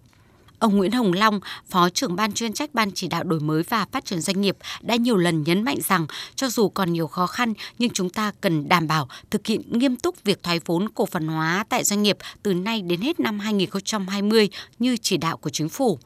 Ông 0.60 0.76
Nguyễn 0.76 0.92
Hồng 0.92 1.12
Long, 1.12 1.40
Phó 1.68 1.88
trưởng 1.88 2.16
ban 2.16 2.32
chuyên 2.32 2.52
trách 2.52 2.74
Ban 2.74 2.90
chỉ 2.94 3.08
đạo 3.08 3.24
đổi 3.24 3.40
mới 3.40 3.62
và 3.62 3.86
phát 3.92 4.04
triển 4.04 4.20
doanh 4.20 4.40
nghiệp 4.40 4.56
đã 4.80 4.96
nhiều 4.96 5.16
lần 5.16 5.42
nhấn 5.42 5.62
mạnh 5.62 5.78
rằng 5.88 6.06
cho 6.34 6.48
dù 6.48 6.68
còn 6.68 6.92
nhiều 6.92 7.06
khó 7.06 7.26
khăn 7.26 7.54
nhưng 7.78 7.90
chúng 7.90 8.10
ta 8.10 8.32
cần 8.40 8.68
đảm 8.68 8.86
bảo 8.86 9.08
thực 9.30 9.46
hiện 9.46 9.78
nghiêm 9.78 9.96
túc 9.96 10.24
việc 10.24 10.42
thoái 10.42 10.60
vốn 10.64 10.88
cổ 10.88 11.06
phần 11.06 11.28
hóa 11.28 11.64
tại 11.68 11.84
doanh 11.84 12.02
nghiệp 12.02 12.16
từ 12.42 12.54
nay 12.54 12.82
đến 12.82 13.00
hết 13.00 13.20
năm 13.20 13.38
2020 13.38 14.48
như 14.78 14.96
chỉ 14.96 15.16
đạo 15.16 15.36
của 15.36 15.50
chính 15.50 15.68
phủ. 15.68 15.98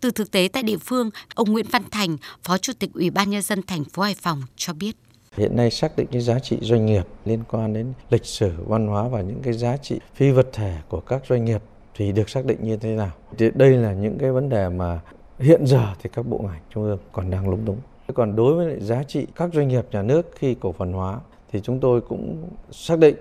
Từ 0.00 0.10
thực 0.10 0.30
tế 0.30 0.48
tại 0.52 0.62
địa 0.62 0.78
phương, 0.78 1.10
ông 1.34 1.52
Nguyễn 1.52 1.66
Văn 1.70 1.82
Thành, 1.90 2.16
Phó 2.42 2.58
Chủ 2.58 2.72
tịch 2.78 2.90
Ủy 2.94 3.10
ban 3.10 3.30
nhân 3.30 3.42
dân 3.42 3.62
thành 3.62 3.84
phố 3.84 4.02
Hải 4.02 4.14
Phòng 4.14 4.42
cho 4.56 4.72
biết. 4.72 4.96
Hiện 5.36 5.56
nay 5.56 5.70
xác 5.70 5.96
định 5.96 6.06
cái 6.12 6.20
giá 6.20 6.38
trị 6.38 6.56
doanh 6.60 6.86
nghiệp 6.86 7.06
liên 7.24 7.44
quan 7.50 7.74
đến 7.74 7.92
lịch 8.10 8.26
sử, 8.26 8.52
văn 8.66 8.86
hóa 8.86 9.08
và 9.08 9.20
những 9.20 9.40
cái 9.42 9.52
giá 9.52 9.76
trị 9.76 9.98
phi 10.14 10.30
vật 10.30 10.48
thể 10.52 10.74
của 10.88 11.00
các 11.00 11.22
doanh 11.28 11.44
nghiệp 11.44 11.62
thì 11.98 12.12
được 12.12 12.28
xác 12.28 12.44
định 12.44 12.58
như 12.62 12.76
thế 12.76 12.96
nào? 12.96 13.10
Thì 13.38 13.50
đây 13.54 13.70
là 13.70 13.92
những 13.92 14.18
cái 14.18 14.30
vấn 14.30 14.48
đề 14.48 14.68
mà 14.68 15.00
hiện 15.38 15.66
giờ 15.66 15.86
thì 16.02 16.10
các 16.12 16.26
bộ 16.26 16.38
ngành 16.38 16.60
trung 16.74 16.84
ương 16.84 16.98
còn 17.12 17.30
đang 17.30 17.48
lúng 17.48 17.64
túng. 17.64 17.76
Còn 18.14 18.36
đối 18.36 18.54
với 18.54 18.80
giá 18.80 19.02
trị 19.02 19.26
các 19.36 19.50
doanh 19.54 19.68
nghiệp 19.68 19.86
nhà 19.90 20.02
nước 20.02 20.30
khi 20.34 20.54
cổ 20.54 20.72
phần 20.72 20.92
hóa 20.92 21.20
thì 21.52 21.60
chúng 21.60 21.80
tôi 21.80 22.00
cũng 22.00 22.36
xác 22.70 22.98
định 22.98 23.16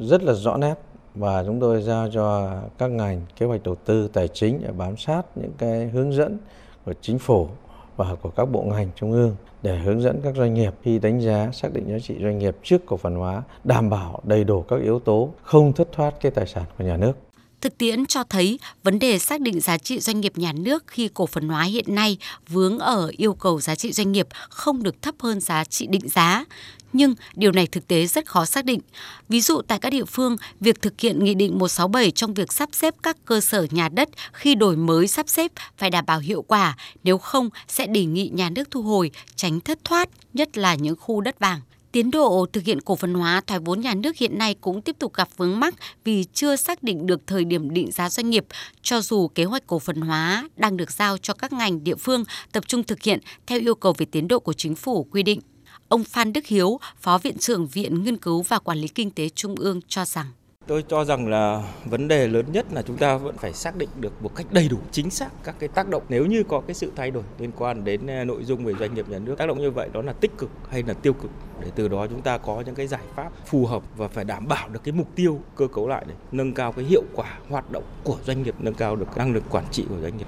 rất 0.00 0.22
là 0.22 0.32
rõ 0.32 0.56
nét 0.56 0.74
và 1.14 1.44
chúng 1.44 1.60
tôi 1.60 1.82
giao 1.82 2.08
cho 2.10 2.52
các 2.78 2.90
ngành 2.90 3.20
kế 3.36 3.46
hoạch 3.46 3.62
đầu 3.62 3.74
tư 3.74 4.08
tài 4.12 4.28
chính 4.28 4.60
để 4.62 4.72
bám 4.72 4.96
sát 4.96 5.22
những 5.34 5.52
cái 5.58 5.88
hướng 5.88 6.12
dẫn 6.12 6.38
của 6.84 6.94
chính 7.00 7.18
phủ 7.18 7.48
và 7.96 8.14
của 8.22 8.30
các 8.30 8.44
bộ 8.44 8.62
ngành 8.62 8.88
trung 8.94 9.12
ương 9.12 9.36
để 9.62 9.78
hướng 9.78 10.02
dẫn 10.02 10.20
các 10.24 10.36
doanh 10.36 10.54
nghiệp 10.54 10.74
khi 10.82 10.98
đánh 10.98 11.20
giá, 11.20 11.50
xác 11.52 11.72
định 11.72 11.88
giá 11.88 11.98
trị 11.98 12.14
doanh 12.22 12.38
nghiệp 12.38 12.56
trước 12.62 12.86
cổ 12.86 12.96
phần 12.96 13.14
hóa, 13.14 13.42
đảm 13.64 13.90
bảo 13.90 14.20
đầy 14.24 14.44
đủ 14.44 14.62
các 14.62 14.80
yếu 14.82 14.98
tố 14.98 15.30
không 15.42 15.72
thất 15.72 15.88
thoát 15.92 16.14
cái 16.20 16.32
tài 16.32 16.46
sản 16.46 16.64
của 16.78 16.84
nhà 16.84 16.96
nước. 16.96 17.12
Thực 17.60 17.78
tiễn 17.78 18.06
cho 18.06 18.24
thấy 18.24 18.58
vấn 18.82 18.98
đề 18.98 19.18
xác 19.18 19.40
định 19.40 19.60
giá 19.60 19.78
trị 19.78 20.00
doanh 20.00 20.20
nghiệp 20.20 20.38
nhà 20.38 20.52
nước 20.52 20.84
khi 20.86 21.08
cổ 21.14 21.26
phần 21.26 21.48
hóa 21.48 21.62
hiện 21.62 21.94
nay 21.94 22.18
vướng 22.48 22.78
ở 22.78 23.10
yêu 23.16 23.34
cầu 23.34 23.60
giá 23.60 23.74
trị 23.74 23.92
doanh 23.92 24.12
nghiệp 24.12 24.26
không 24.48 24.82
được 24.82 25.02
thấp 25.02 25.14
hơn 25.18 25.40
giá 25.40 25.64
trị 25.64 25.86
định 25.86 26.08
giá. 26.08 26.44
Nhưng 26.92 27.14
điều 27.34 27.52
này 27.52 27.66
thực 27.66 27.88
tế 27.88 28.06
rất 28.06 28.26
khó 28.26 28.44
xác 28.44 28.64
định. 28.64 28.80
Ví 29.28 29.40
dụ 29.40 29.62
tại 29.62 29.78
các 29.78 29.90
địa 29.90 30.04
phương, 30.04 30.36
việc 30.60 30.82
thực 30.82 31.00
hiện 31.00 31.24
Nghị 31.24 31.34
định 31.34 31.58
167 31.58 32.10
trong 32.10 32.34
việc 32.34 32.52
sắp 32.52 32.68
xếp 32.72 32.94
các 33.02 33.16
cơ 33.24 33.40
sở 33.40 33.66
nhà 33.70 33.88
đất 33.88 34.08
khi 34.32 34.54
đổi 34.54 34.76
mới 34.76 35.06
sắp 35.06 35.28
xếp 35.28 35.52
phải 35.76 35.90
đảm 35.90 36.06
bảo 36.06 36.18
hiệu 36.18 36.42
quả, 36.42 36.76
nếu 37.04 37.18
không 37.18 37.48
sẽ 37.68 37.86
đề 37.86 38.04
nghị 38.04 38.30
nhà 38.34 38.50
nước 38.50 38.70
thu 38.70 38.82
hồi, 38.82 39.10
tránh 39.36 39.60
thất 39.60 39.78
thoát, 39.84 40.08
nhất 40.34 40.58
là 40.58 40.74
những 40.74 40.96
khu 41.00 41.20
đất 41.20 41.38
vàng. 41.38 41.60
Tiến 41.92 42.10
độ 42.10 42.46
thực 42.52 42.64
hiện 42.64 42.80
cổ 42.80 42.96
phần 42.96 43.14
hóa 43.14 43.40
thoái 43.46 43.60
vốn 43.60 43.80
nhà 43.80 43.94
nước 43.94 44.16
hiện 44.16 44.38
nay 44.38 44.54
cũng 44.60 44.82
tiếp 44.82 44.96
tục 44.98 45.14
gặp 45.14 45.28
vướng 45.36 45.60
mắc 45.60 45.74
vì 46.04 46.24
chưa 46.32 46.56
xác 46.56 46.82
định 46.82 47.06
được 47.06 47.26
thời 47.26 47.44
điểm 47.44 47.70
định 47.70 47.90
giá 47.92 48.10
doanh 48.10 48.30
nghiệp, 48.30 48.46
cho 48.82 49.00
dù 49.00 49.28
kế 49.28 49.44
hoạch 49.44 49.66
cổ 49.66 49.78
phần 49.78 50.00
hóa 50.00 50.48
đang 50.56 50.76
được 50.76 50.90
giao 50.90 51.18
cho 51.18 51.34
các 51.34 51.52
ngành 51.52 51.84
địa 51.84 51.94
phương 51.94 52.24
tập 52.52 52.64
trung 52.66 52.84
thực 52.84 53.02
hiện 53.02 53.20
theo 53.46 53.60
yêu 53.60 53.74
cầu 53.74 53.94
về 53.98 54.06
tiến 54.06 54.28
độ 54.28 54.38
của 54.38 54.52
chính 54.52 54.74
phủ 54.74 55.04
quy 55.04 55.22
định. 55.22 55.40
Ông 55.88 56.04
Phan 56.04 56.32
Đức 56.32 56.46
Hiếu, 56.46 56.80
Phó 57.00 57.18
Viện 57.18 57.38
trưởng 57.38 57.66
Viện 57.66 58.04
Nghiên 58.04 58.16
cứu 58.16 58.42
và 58.42 58.58
Quản 58.58 58.78
lý 58.78 58.88
Kinh 58.88 59.10
tế 59.10 59.28
Trung 59.28 59.54
ương 59.54 59.80
cho 59.88 60.04
rằng 60.04 60.26
Tôi 60.68 60.84
cho 60.88 61.04
rằng 61.04 61.28
là 61.28 61.62
vấn 61.84 62.08
đề 62.08 62.28
lớn 62.28 62.46
nhất 62.52 62.66
là 62.72 62.82
chúng 62.82 62.96
ta 62.96 63.16
vẫn 63.16 63.36
phải 63.36 63.52
xác 63.52 63.76
định 63.76 63.88
được 64.00 64.22
một 64.22 64.34
cách 64.34 64.46
đầy 64.50 64.68
đủ, 64.68 64.76
chính 64.90 65.10
xác 65.10 65.28
các 65.44 65.54
cái 65.58 65.68
tác 65.68 65.88
động. 65.88 66.02
Nếu 66.08 66.26
như 66.26 66.42
có 66.48 66.60
cái 66.60 66.74
sự 66.74 66.92
thay 66.96 67.10
đổi 67.10 67.22
liên 67.38 67.50
quan 67.58 67.84
đến 67.84 68.06
ờ, 68.06 68.24
nội 68.24 68.44
dung 68.44 68.64
về 68.64 68.74
doanh 68.80 68.94
nghiệp, 68.94 69.08
nhà 69.08 69.18
nước, 69.18 69.38
tác 69.38 69.46
động 69.46 69.58
như 69.58 69.70
vậy 69.70 69.88
đó 69.92 70.02
là 70.02 70.12
tích 70.12 70.38
cực 70.38 70.50
hay 70.70 70.82
là 70.82 70.94
tiêu 70.94 71.12
cực, 71.12 71.30
để 71.60 71.70
từ 71.74 71.88
đó 71.88 72.06
chúng 72.06 72.22
ta 72.22 72.38
có 72.38 72.62
những 72.66 72.74
cái 72.74 72.86
giải 72.86 73.02
pháp 73.14 73.32
phù 73.46 73.66
hợp 73.66 73.82
và 73.96 74.08
phải 74.08 74.24
đảm 74.24 74.48
bảo 74.48 74.68
được 74.68 74.80
cái 74.84 74.92
mục 74.92 75.08
tiêu 75.14 75.40
cơ 75.56 75.66
cấu 75.66 75.88
lại 75.88 76.04
để 76.08 76.14
nâng 76.32 76.52
cao 76.52 76.72
cái 76.72 76.84
hiệu 76.84 77.02
quả 77.14 77.38
hoạt 77.48 77.70
động 77.70 77.84
của 78.04 78.16
doanh 78.26 78.42
nghiệp, 78.42 78.54
nâng 78.58 78.74
cao 78.74 78.96
được 78.96 79.16
năng 79.16 79.32
lực 79.32 79.44
quản 79.50 79.64
trị 79.70 79.84
của 79.88 80.00
doanh 80.02 80.16
nghiệp 80.16 80.26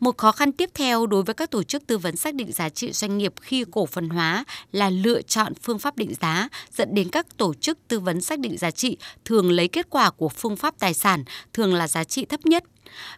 một 0.00 0.18
khó 0.18 0.32
khăn 0.32 0.52
tiếp 0.52 0.70
theo 0.74 1.06
đối 1.06 1.22
với 1.22 1.34
các 1.34 1.50
tổ 1.50 1.62
chức 1.62 1.86
tư 1.86 1.98
vấn 1.98 2.16
xác 2.16 2.34
định 2.34 2.52
giá 2.52 2.68
trị 2.68 2.92
doanh 2.92 3.18
nghiệp 3.18 3.32
khi 3.40 3.64
cổ 3.70 3.86
phần 3.86 4.08
hóa 4.08 4.44
là 4.72 4.90
lựa 4.90 5.22
chọn 5.22 5.54
phương 5.62 5.78
pháp 5.78 5.96
định 5.96 6.14
giá, 6.20 6.48
dẫn 6.76 6.94
đến 6.94 7.08
các 7.08 7.36
tổ 7.36 7.54
chức 7.54 7.78
tư 7.88 8.00
vấn 8.00 8.20
xác 8.20 8.38
định 8.38 8.58
giá 8.58 8.70
trị 8.70 8.96
thường 9.24 9.50
lấy 9.50 9.68
kết 9.68 9.86
quả 9.90 10.10
của 10.10 10.28
phương 10.28 10.56
pháp 10.56 10.74
tài 10.78 10.94
sản, 10.94 11.24
thường 11.52 11.74
là 11.74 11.88
giá 11.88 12.04
trị 12.04 12.24
thấp 12.24 12.46
nhất. 12.46 12.64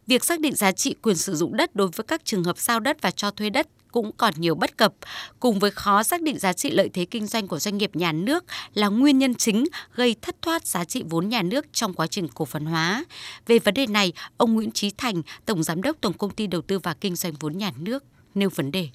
Việc 0.07 0.25
xác 0.25 0.41
định 0.41 0.55
giá 0.55 0.73
trị 0.73 0.95
quyền 1.03 1.17
sử 1.17 1.35
dụng 1.35 1.57
đất 1.57 1.77
đối 1.77 1.89
với 1.89 2.05
các 2.05 2.25
trường 2.25 2.45
hợp 2.45 2.59
giao 2.59 2.81
đất 2.81 3.03
và 3.03 3.11
cho 3.11 3.31
thuê 3.31 3.51
đất 3.51 3.67
cũng 4.03 4.13
còn 4.17 4.35
nhiều 4.37 4.55
bất 4.55 4.77
cập, 4.77 4.93
cùng 5.41 5.59
với 5.59 5.71
khó 5.71 6.03
xác 6.03 6.23
định 6.23 6.39
giá 6.39 6.53
trị 6.53 6.71
lợi 6.71 6.89
thế 6.95 7.05
kinh 7.05 7.27
doanh 7.27 7.49
của 7.49 7.59
doanh 7.59 7.79
nghiệp 7.79 7.91
nhà 7.97 8.13
nước 8.13 8.45
là 8.75 8.89
nguyên 8.89 9.19
nhân 9.19 9.35
chính 9.35 9.65
gây 9.95 10.17
thất 10.23 10.37
thoát 10.43 10.67
giá 10.67 10.85
trị 10.85 11.05
vốn 11.11 11.29
nhà 11.29 11.43
nước 11.43 11.67
trong 11.73 11.95
quá 11.95 12.07
trình 12.07 12.29
cổ 12.35 12.45
phần 12.45 12.67
hóa. 12.67 13.05
Về 13.47 13.59
vấn 13.59 13.75
đề 13.75 13.87
này, 13.87 14.13
ông 14.37 14.55
Nguyễn 14.55 14.71
Trí 14.71 14.91
Thành, 14.99 15.23
Tổng 15.47 15.63
Giám 15.63 15.83
đốc 15.83 15.97
Tổng 16.01 16.13
Công 16.13 16.31
ty 16.31 16.47
Đầu 16.47 16.61
tư 16.61 16.79
và 16.79 16.95
Kinh 17.01 17.17
doanh 17.17 17.33
vốn 17.41 17.59
nhà 17.59 17.71
nước, 17.79 18.05
nêu 18.35 18.49
vấn 18.55 18.71
đề. 18.71 18.89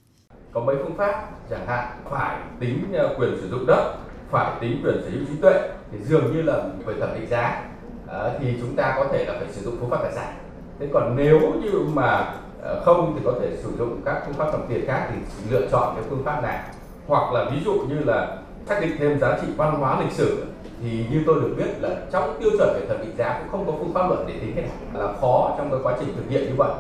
Có 0.54 0.62
mấy 0.62 0.76
phương 0.84 0.98
pháp, 0.98 1.30
chẳng 1.50 1.68
hạn 1.68 2.04
phải 2.12 2.38
tính 2.60 2.94
ờ, 2.94 3.16
quyền 3.18 3.38
sử 3.42 3.50
dụng 3.50 3.66
đất, 3.68 3.98
phải 4.32 4.52
tính 4.62 4.82
quyền 4.84 4.96
sở 5.04 5.10
hữu 5.10 5.26
trí 5.26 5.42
tuệ, 5.42 5.70
thì 5.92 5.98
dường 6.10 6.36
như 6.36 6.42
là 6.42 6.64
về 6.86 6.94
thẩm 7.00 7.10
định 7.20 7.30
giá 7.30 7.64
ờ, 8.08 8.40
thì 8.42 8.48
chúng 8.62 8.76
ta 8.76 8.94
có 8.98 9.08
thể 9.12 9.26
là 9.26 9.34
phải 9.40 9.54
sử 9.54 9.62
dụng 9.62 9.78
phương 9.80 9.90
pháp 9.90 10.00
tài 10.04 10.12
sản. 10.16 10.34
Thế 10.80 10.88
còn 10.94 11.16
nếu 11.16 11.40
như 11.64 11.80
mà 11.94 12.36
Ờ, 12.64 12.82
không 12.86 13.14
thì 13.16 13.22
có 13.26 13.34
thể 13.42 13.58
sử 13.64 13.70
dụng 13.78 14.02
các 14.06 14.24
phương 14.26 14.36
pháp 14.36 14.52
đồng 14.52 14.66
tiền 14.70 14.86
khác 14.88 15.08
thì 15.10 15.18
lựa 15.50 15.68
chọn 15.72 15.96
cái 15.96 16.06
phương 16.10 16.24
pháp 16.26 16.44
nào 16.44 16.64
hoặc 17.08 17.34
là 17.34 17.50
ví 17.52 17.58
dụ 17.66 17.74
như 17.74 18.00
là 18.06 18.38
xác 18.66 18.80
định 18.82 18.96
thêm 19.00 19.20
giá 19.20 19.40
trị 19.42 19.48
văn 19.58 19.76
hóa 19.80 20.02
lịch 20.02 20.12
sử 20.12 20.46
thì 20.82 21.06
như 21.12 21.24
tôi 21.26 21.42
được 21.42 21.56
biết 21.58 21.82
là 21.82 22.06
trong 22.12 22.38
tiêu 22.40 22.50
chuẩn 22.58 22.70
về 22.74 22.86
thẩm 22.88 22.98
định 23.02 23.18
giá 23.18 23.40
cũng 23.40 23.52
không 23.52 23.66
có 23.68 23.74
phương 23.80 23.94
pháp 23.94 24.08
luận 24.08 24.26
để 24.28 24.34
tính 24.40 24.52
cái 24.56 24.64
này 24.64 25.04
là 25.04 25.14
khó 25.22 25.56
trong 25.58 25.72
cái 25.72 25.80
quá 25.84 25.98
trình 26.00 26.14
thực 26.16 26.30
hiện 26.30 26.44
như 26.44 26.56
vậy 26.58 26.72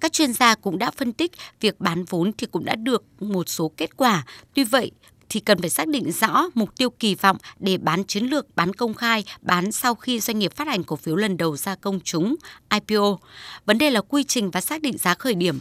các 0.00 0.12
chuyên 0.12 0.32
gia 0.32 0.54
cũng 0.54 0.78
đã 0.78 0.90
phân 0.90 1.12
tích 1.12 1.32
việc 1.60 1.80
bán 1.80 2.04
vốn 2.04 2.32
thì 2.38 2.46
cũng 2.46 2.64
đã 2.64 2.74
được 2.74 3.04
một 3.20 3.48
số 3.48 3.70
kết 3.76 3.96
quả. 3.96 4.24
Tuy 4.54 4.64
vậy, 4.64 4.90
thì 5.34 5.40
cần 5.40 5.60
phải 5.60 5.70
xác 5.70 5.88
định 5.88 6.12
rõ 6.12 6.44
mục 6.54 6.76
tiêu 6.76 6.90
kỳ 6.90 7.14
vọng 7.14 7.36
để 7.58 7.78
bán 7.78 8.04
chiến 8.04 8.24
lược, 8.24 8.56
bán 8.56 8.72
công 8.72 8.94
khai, 8.94 9.24
bán 9.42 9.72
sau 9.72 9.94
khi 9.94 10.20
doanh 10.20 10.38
nghiệp 10.38 10.52
phát 10.56 10.68
hành 10.68 10.84
cổ 10.84 10.96
phiếu 10.96 11.16
lần 11.16 11.36
đầu 11.36 11.56
ra 11.56 11.74
công 11.74 12.00
chúng, 12.04 12.34
IPO. 12.70 13.18
Vấn 13.66 13.78
đề 13.78 13.90
là 13.90 14.00
quy 14.00 14.24
trình 14.24 14.50
và 14.50 14.60
xác 14.60 14.82
định 14.82 14.98
giá 14.98 15.14
khởi 15.14 15.34
điểm 15.34 15.58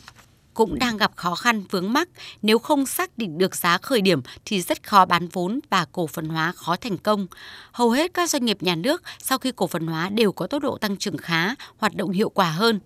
cũng 0.53 0.79
đang 0.79 0.97
gặp 0.97 1.11
khó 1.15 1.35
khăn 1.35 1.63
vướng 1.71 1.93
mắc. 1.93 2.09
Nếu 2.41 2.59
không 2.59 2.85
xác 2.85 3.17
định 3.17 3.37
được 3.37 3.55
giá 3.55 3.77
khởi 3.77 4.01
điểm 4.01 4.21
thì 4.45 4.61
rất 4.61 4.83
khó 4.83 5.05
bán 5.05 5.27
vốn 5.27 5.59
và 5.69 5.85
cổ 5.91 6.07
phần 6.07 6.25
hóa 6.25 6.51
khó 6.51 6.75
thành 6.75 6.97
công. 6.97 7.27
Hầu 7.71 7.91
hết 7.91 8.13
các 8.13 8.29
doanh 8.29 8.45
nghiệp 8.45 8.63
nhà 8.63 8.75
nước 8.75 9.03
sau 9.19 9.37
khi 9.37 9.51
cổ 9.55 9.67
phần 9.67 9.87
hóa 9.87 10.09
đều 10.09 10.31
có 10.31 10.47
tốc 10.47 10.61
độ 10.61 10.77
tăng 10.77 10.97
trưởng 10.97 11.17
khá, 11.17 11.55
hoạt 11.77 11.95
động 11.95 12.11
hiệu 12.11 12.29
quả 12.29 12.49
hơn. 12.49 12.79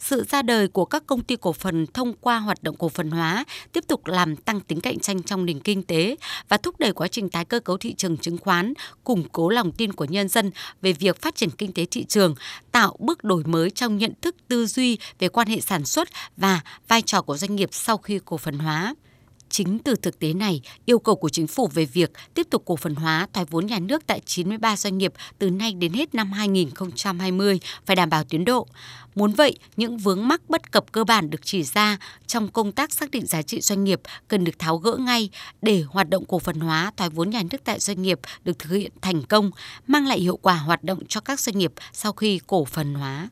Sự 0.00 0.24
ra 0.30 0.42
đời 0.42 0.68
của 0.68 0.84
các 0.84 1.06
công 1.06 1.22
ty 1.22 1.36
cổ 1.36 1.52
phần 1.52 1.86
thông 1.86 2.12
qua 2.20 2.38
hoạt 2.38 2.62
động 2.62 2.76
cổ 2.76 2.88
phần 2.88 3.10
hóa 3.10 3.44
tiếp 3.72 3.84
tục 3.88 4.06
làm 4.06 4.36
tăng 4.36 4.60
tính 4.60 4.80
cạnh 4.80 4.98
tranh 4.98 5.22
trong 5.22 5.46
nền 5.46 5.60
kinh 5.60 5.82
tế 5.82 6.16
và 6.48 6.56
thúc 6.56 6.74
đẩy 6.78 6.92
quá 6.92 7.08
trình 7.08 7.28
tái 7.28 7.44
cơ 7.44 7.60
cấu 7.60 7.76
thị 7.76 7.94
trường 7.94 8.16
chứng 8.16 8.38
khoán, 8.38 8.72
củng 9.04 9.28
cố 9.32 9.48
lòng 9.48 9.72
tin 9.72 9.92
của 9.92 10.04
nhân 10.04 10.28
dân 10.28 10.50
về 10.82 10.92
việc 10.92 11.22
phát 11.22 11.34
triển 11.34 11.50
kinh 11.50 11.72
tế 11.72 11.86
thị 11.90 12.04
trường, 12.04 12.34
tạo 12.72 12.96
bước 12.98 13.24
đổi 13.24 13.44
mới 13.44 13.70
trong 13.70 13.98
nhận 13.98 14.12
thức 14.22 14.36
tư 14.48 14.66
duy 14.66 14.98
về 15.18 15.28
quan 15.28 15.48
hệ 15.48 15.60
sản 15.60 15.84
xuất 15.84 16.08
và 16.36 16.60
vai 16.88 17.02
trò 17.02 17.22
của 17.22 17.36
doanh 17.36 17.56
nghiệp 17.56 17.68
sau 17.72 17.96
khi 17.96 18.20
cổ 18.24 18.36
phần 18.36 18.58
hóa. 18.58 18.94
Chính 19.50 19.78
từ 19.78 19.94
thực 20.02 20.18
tế 20.18 20.32
này, 20.32 20.60
yêu 20.86 20.98
cầu 20.98 21.16
của 21.16 21.28
chính 21.28 21.46
phủ 21.46 21.68
về 21.74 21.84
việc 21.84 22.10
tiếp 22.34 22.46
tục 22.50 22.62
cổ 22.66 22.76
phần 22.76 22.94
hóa 22.94 23.28
thoái 23.32 23.46
vốn 23.50 23.66
nhà 23.66 23.78
nước 23.78 24.06
tại 24.06 24.20
93 24.24 24.76
doanh 24.76 24.98
nghiệp 24.98 25.12
từ 25.38 25.50
nay 25.50 25.72
đến 25.72 25.92
hết 25.92 26.14
năm 26.14 26.32
2020 26.32 27.60
phải 27.86 27.96
đảm 27.96 28.10
bảo 28.10 28.24
tiến 28.24 28.44
độ. 28.44 28.66
Muốn 29.14 29.32
vậy, 29.32 29.58
những 29.76 29.98
vướng 29.98 30.28
mắc 30.28 30.40
bất 30.48 30.72
cập 30.72 30.92
cơ 30.92 31.04
bản 31.04 31.30
được 31.30 31.40
chỉ 31.42 31.62
ra 31.62 31.98
trong 32.26 32.48
công 32.48 32.72
tác 32.72 32.92
xác 32.92 33.10
định 33.10 33.26
giá 33.26 33.42
trị 33.42 33.60
doanh 33.60 33.84
nghiệp 33.84 34.00
cần 34.28 34.44
được 34.44 34.58
tháo 34.58 34.76
gỡ 34.76 34.96
ngay 34.96 35.30
để 35.62 35.84
hoạt 35.88 36.08
động 36.08 36.24
cổ 36.24 36.38
phần 36.38 36.60
hóa 36.60 36.92
thoái 36.96 37.10
vốn 37.10 37.30
nhà 37.30 37.42
nước 37.50 37.58
tại 37.64 37.80
doanh 37.80 38.02
nghiệp 38.02 38.20
được 38.44 38.58
thực 38.58 38.70
hiện 38.70 38.92
thành 39.00 39.22
công, 39.22 39.50
mang 39.86 40.06
lại 40.06 40.20
hiệu 40.20 40.36
quả 40.36 40.54
hoạt 40.54 40.84
động 40.84 41.02
cho 41.08 41.20
các 41.20 41.40
doanh 41.40 41.58
nghiệp 41.58 41.72
sau 41.92 42.12
khi 42.12 42.40
cổ 42.46 42.64
phần 42.64 42.94
hóa. 42.94 43.28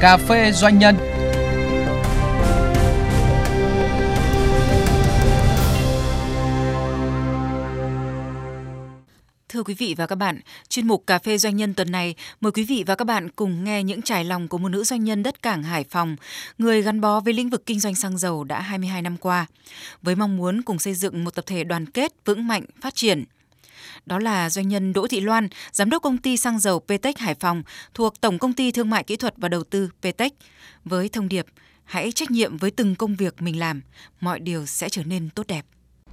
Cà 0.00 0.16
phê 0.16 0.52
doanh 0.52 0.78
nhân 0.78 0.96
Thưa 9.48 9.62
quý 9.62 9.74
vị 9.74 9.94
và 9.98 10.06
các 10.06 10.16
bạn, 10.16 10.40
chuyên 10.68 10.86
mục 10.86 11.06
Cà 11.06 11.18
phê 11.18 11.38
Doanh 11.38 11.56
nhân 11.56 11.74
tuần 11.74 11.92
này 11.92 12.14
mời 12.40 12.52
quý 12.52 12.64
vị 12.64 12.84
và 12.86 12.94
các 12.94 13.04
bạn 13.04 13.28
cùng 13.28 13.64
nghe 13.64 13.82
những 13.82 14.02
trải 14.02 14.24
lòng 14.24 14.48
của 14.48 14.58
một 14.58 14.68
nữ 14.68 14.84
doanh 14.84 15.04
nhân 15.04 15.22
đất 15.22 15.42
cảng 15.42 15.62
Hải 15.62 15.84
Phòng, 15.84 16.16
người 16.58 16.82
gắn 16.82 17.00
bó 17.00 17.20
với 17.20 17.32
lĩnh 17.32 17.50
vực 17.50 17.66
kinh 17.66 17.80
doanh 17.80 17.94
xăng 17.94 18.18
dầu 18.18 18.44
đã 18.44 18.60
22 18.60 19.02
năm 19.02 19.16
qua, 19.16 19.46
với 20.02 20.14
mong 20.14 20.36
muốn 20.36 20.62
cùng 20.62 20.78
xây 20.78 20.94
dựng 20.94 21.24
một 21.24 21.34
tập 21.34 21.44
thể 21.46 21.64
đoàn 21.64 21.86
kết, 21.86 22.12
vững 22.24 22.46
mạnh, 22.46 22.64
phát 22.80 22.94
triển. 22.94 23.24
Đó 24.06 24.18
là 24.18 24.50
doanh 24.50 24.68
nhân 24.68 24.92
Đỗ 24.92 25.06
Thị 25.06 25.20
Loan, 25.20 25.48
giám 25.72 25.90
đốc 25.90 26.02
công 26.02 26.18
ty 26.18 26.36
xăng 26.36 26.60
dầu 26.60 26.80
Petech 26.80 27.18
Hải 27.18 27.34
Phòng 27.34 27.62
thuộc 27.94 28.20
Tổng 28.20 28.38
công 28.38 28.52
ty 28.52 28.72
Thương 28.72 28.90
mại 28.90 29.04
Kỹ 29.04 29.16
thuật 29.16 29.34
và 29.36 29.48
Đầu 29.48 29.64
tư 29.64 29.90
Petech 30.02 30.32
với 30.84 31.08
thông 31.08 31.28
điệp 31.28 31.46
hãy 31.84 32.12
trách 32.12 32.30
nhiệm 32.30 32.56
với 32.56 32.70
từng 32.70 32.94
công 32.94 33.16
việc 33.16 33.42
mình 33.42 33.58
làm, 33.58 33.82
mọi 34.20 34.40
điều 34.40 34.66
sẽ 34.66 34.88
trở 34.88 35.02
nên 35.04 35.30
tốt 35.30 35.46
đẹp. 35.46 35.62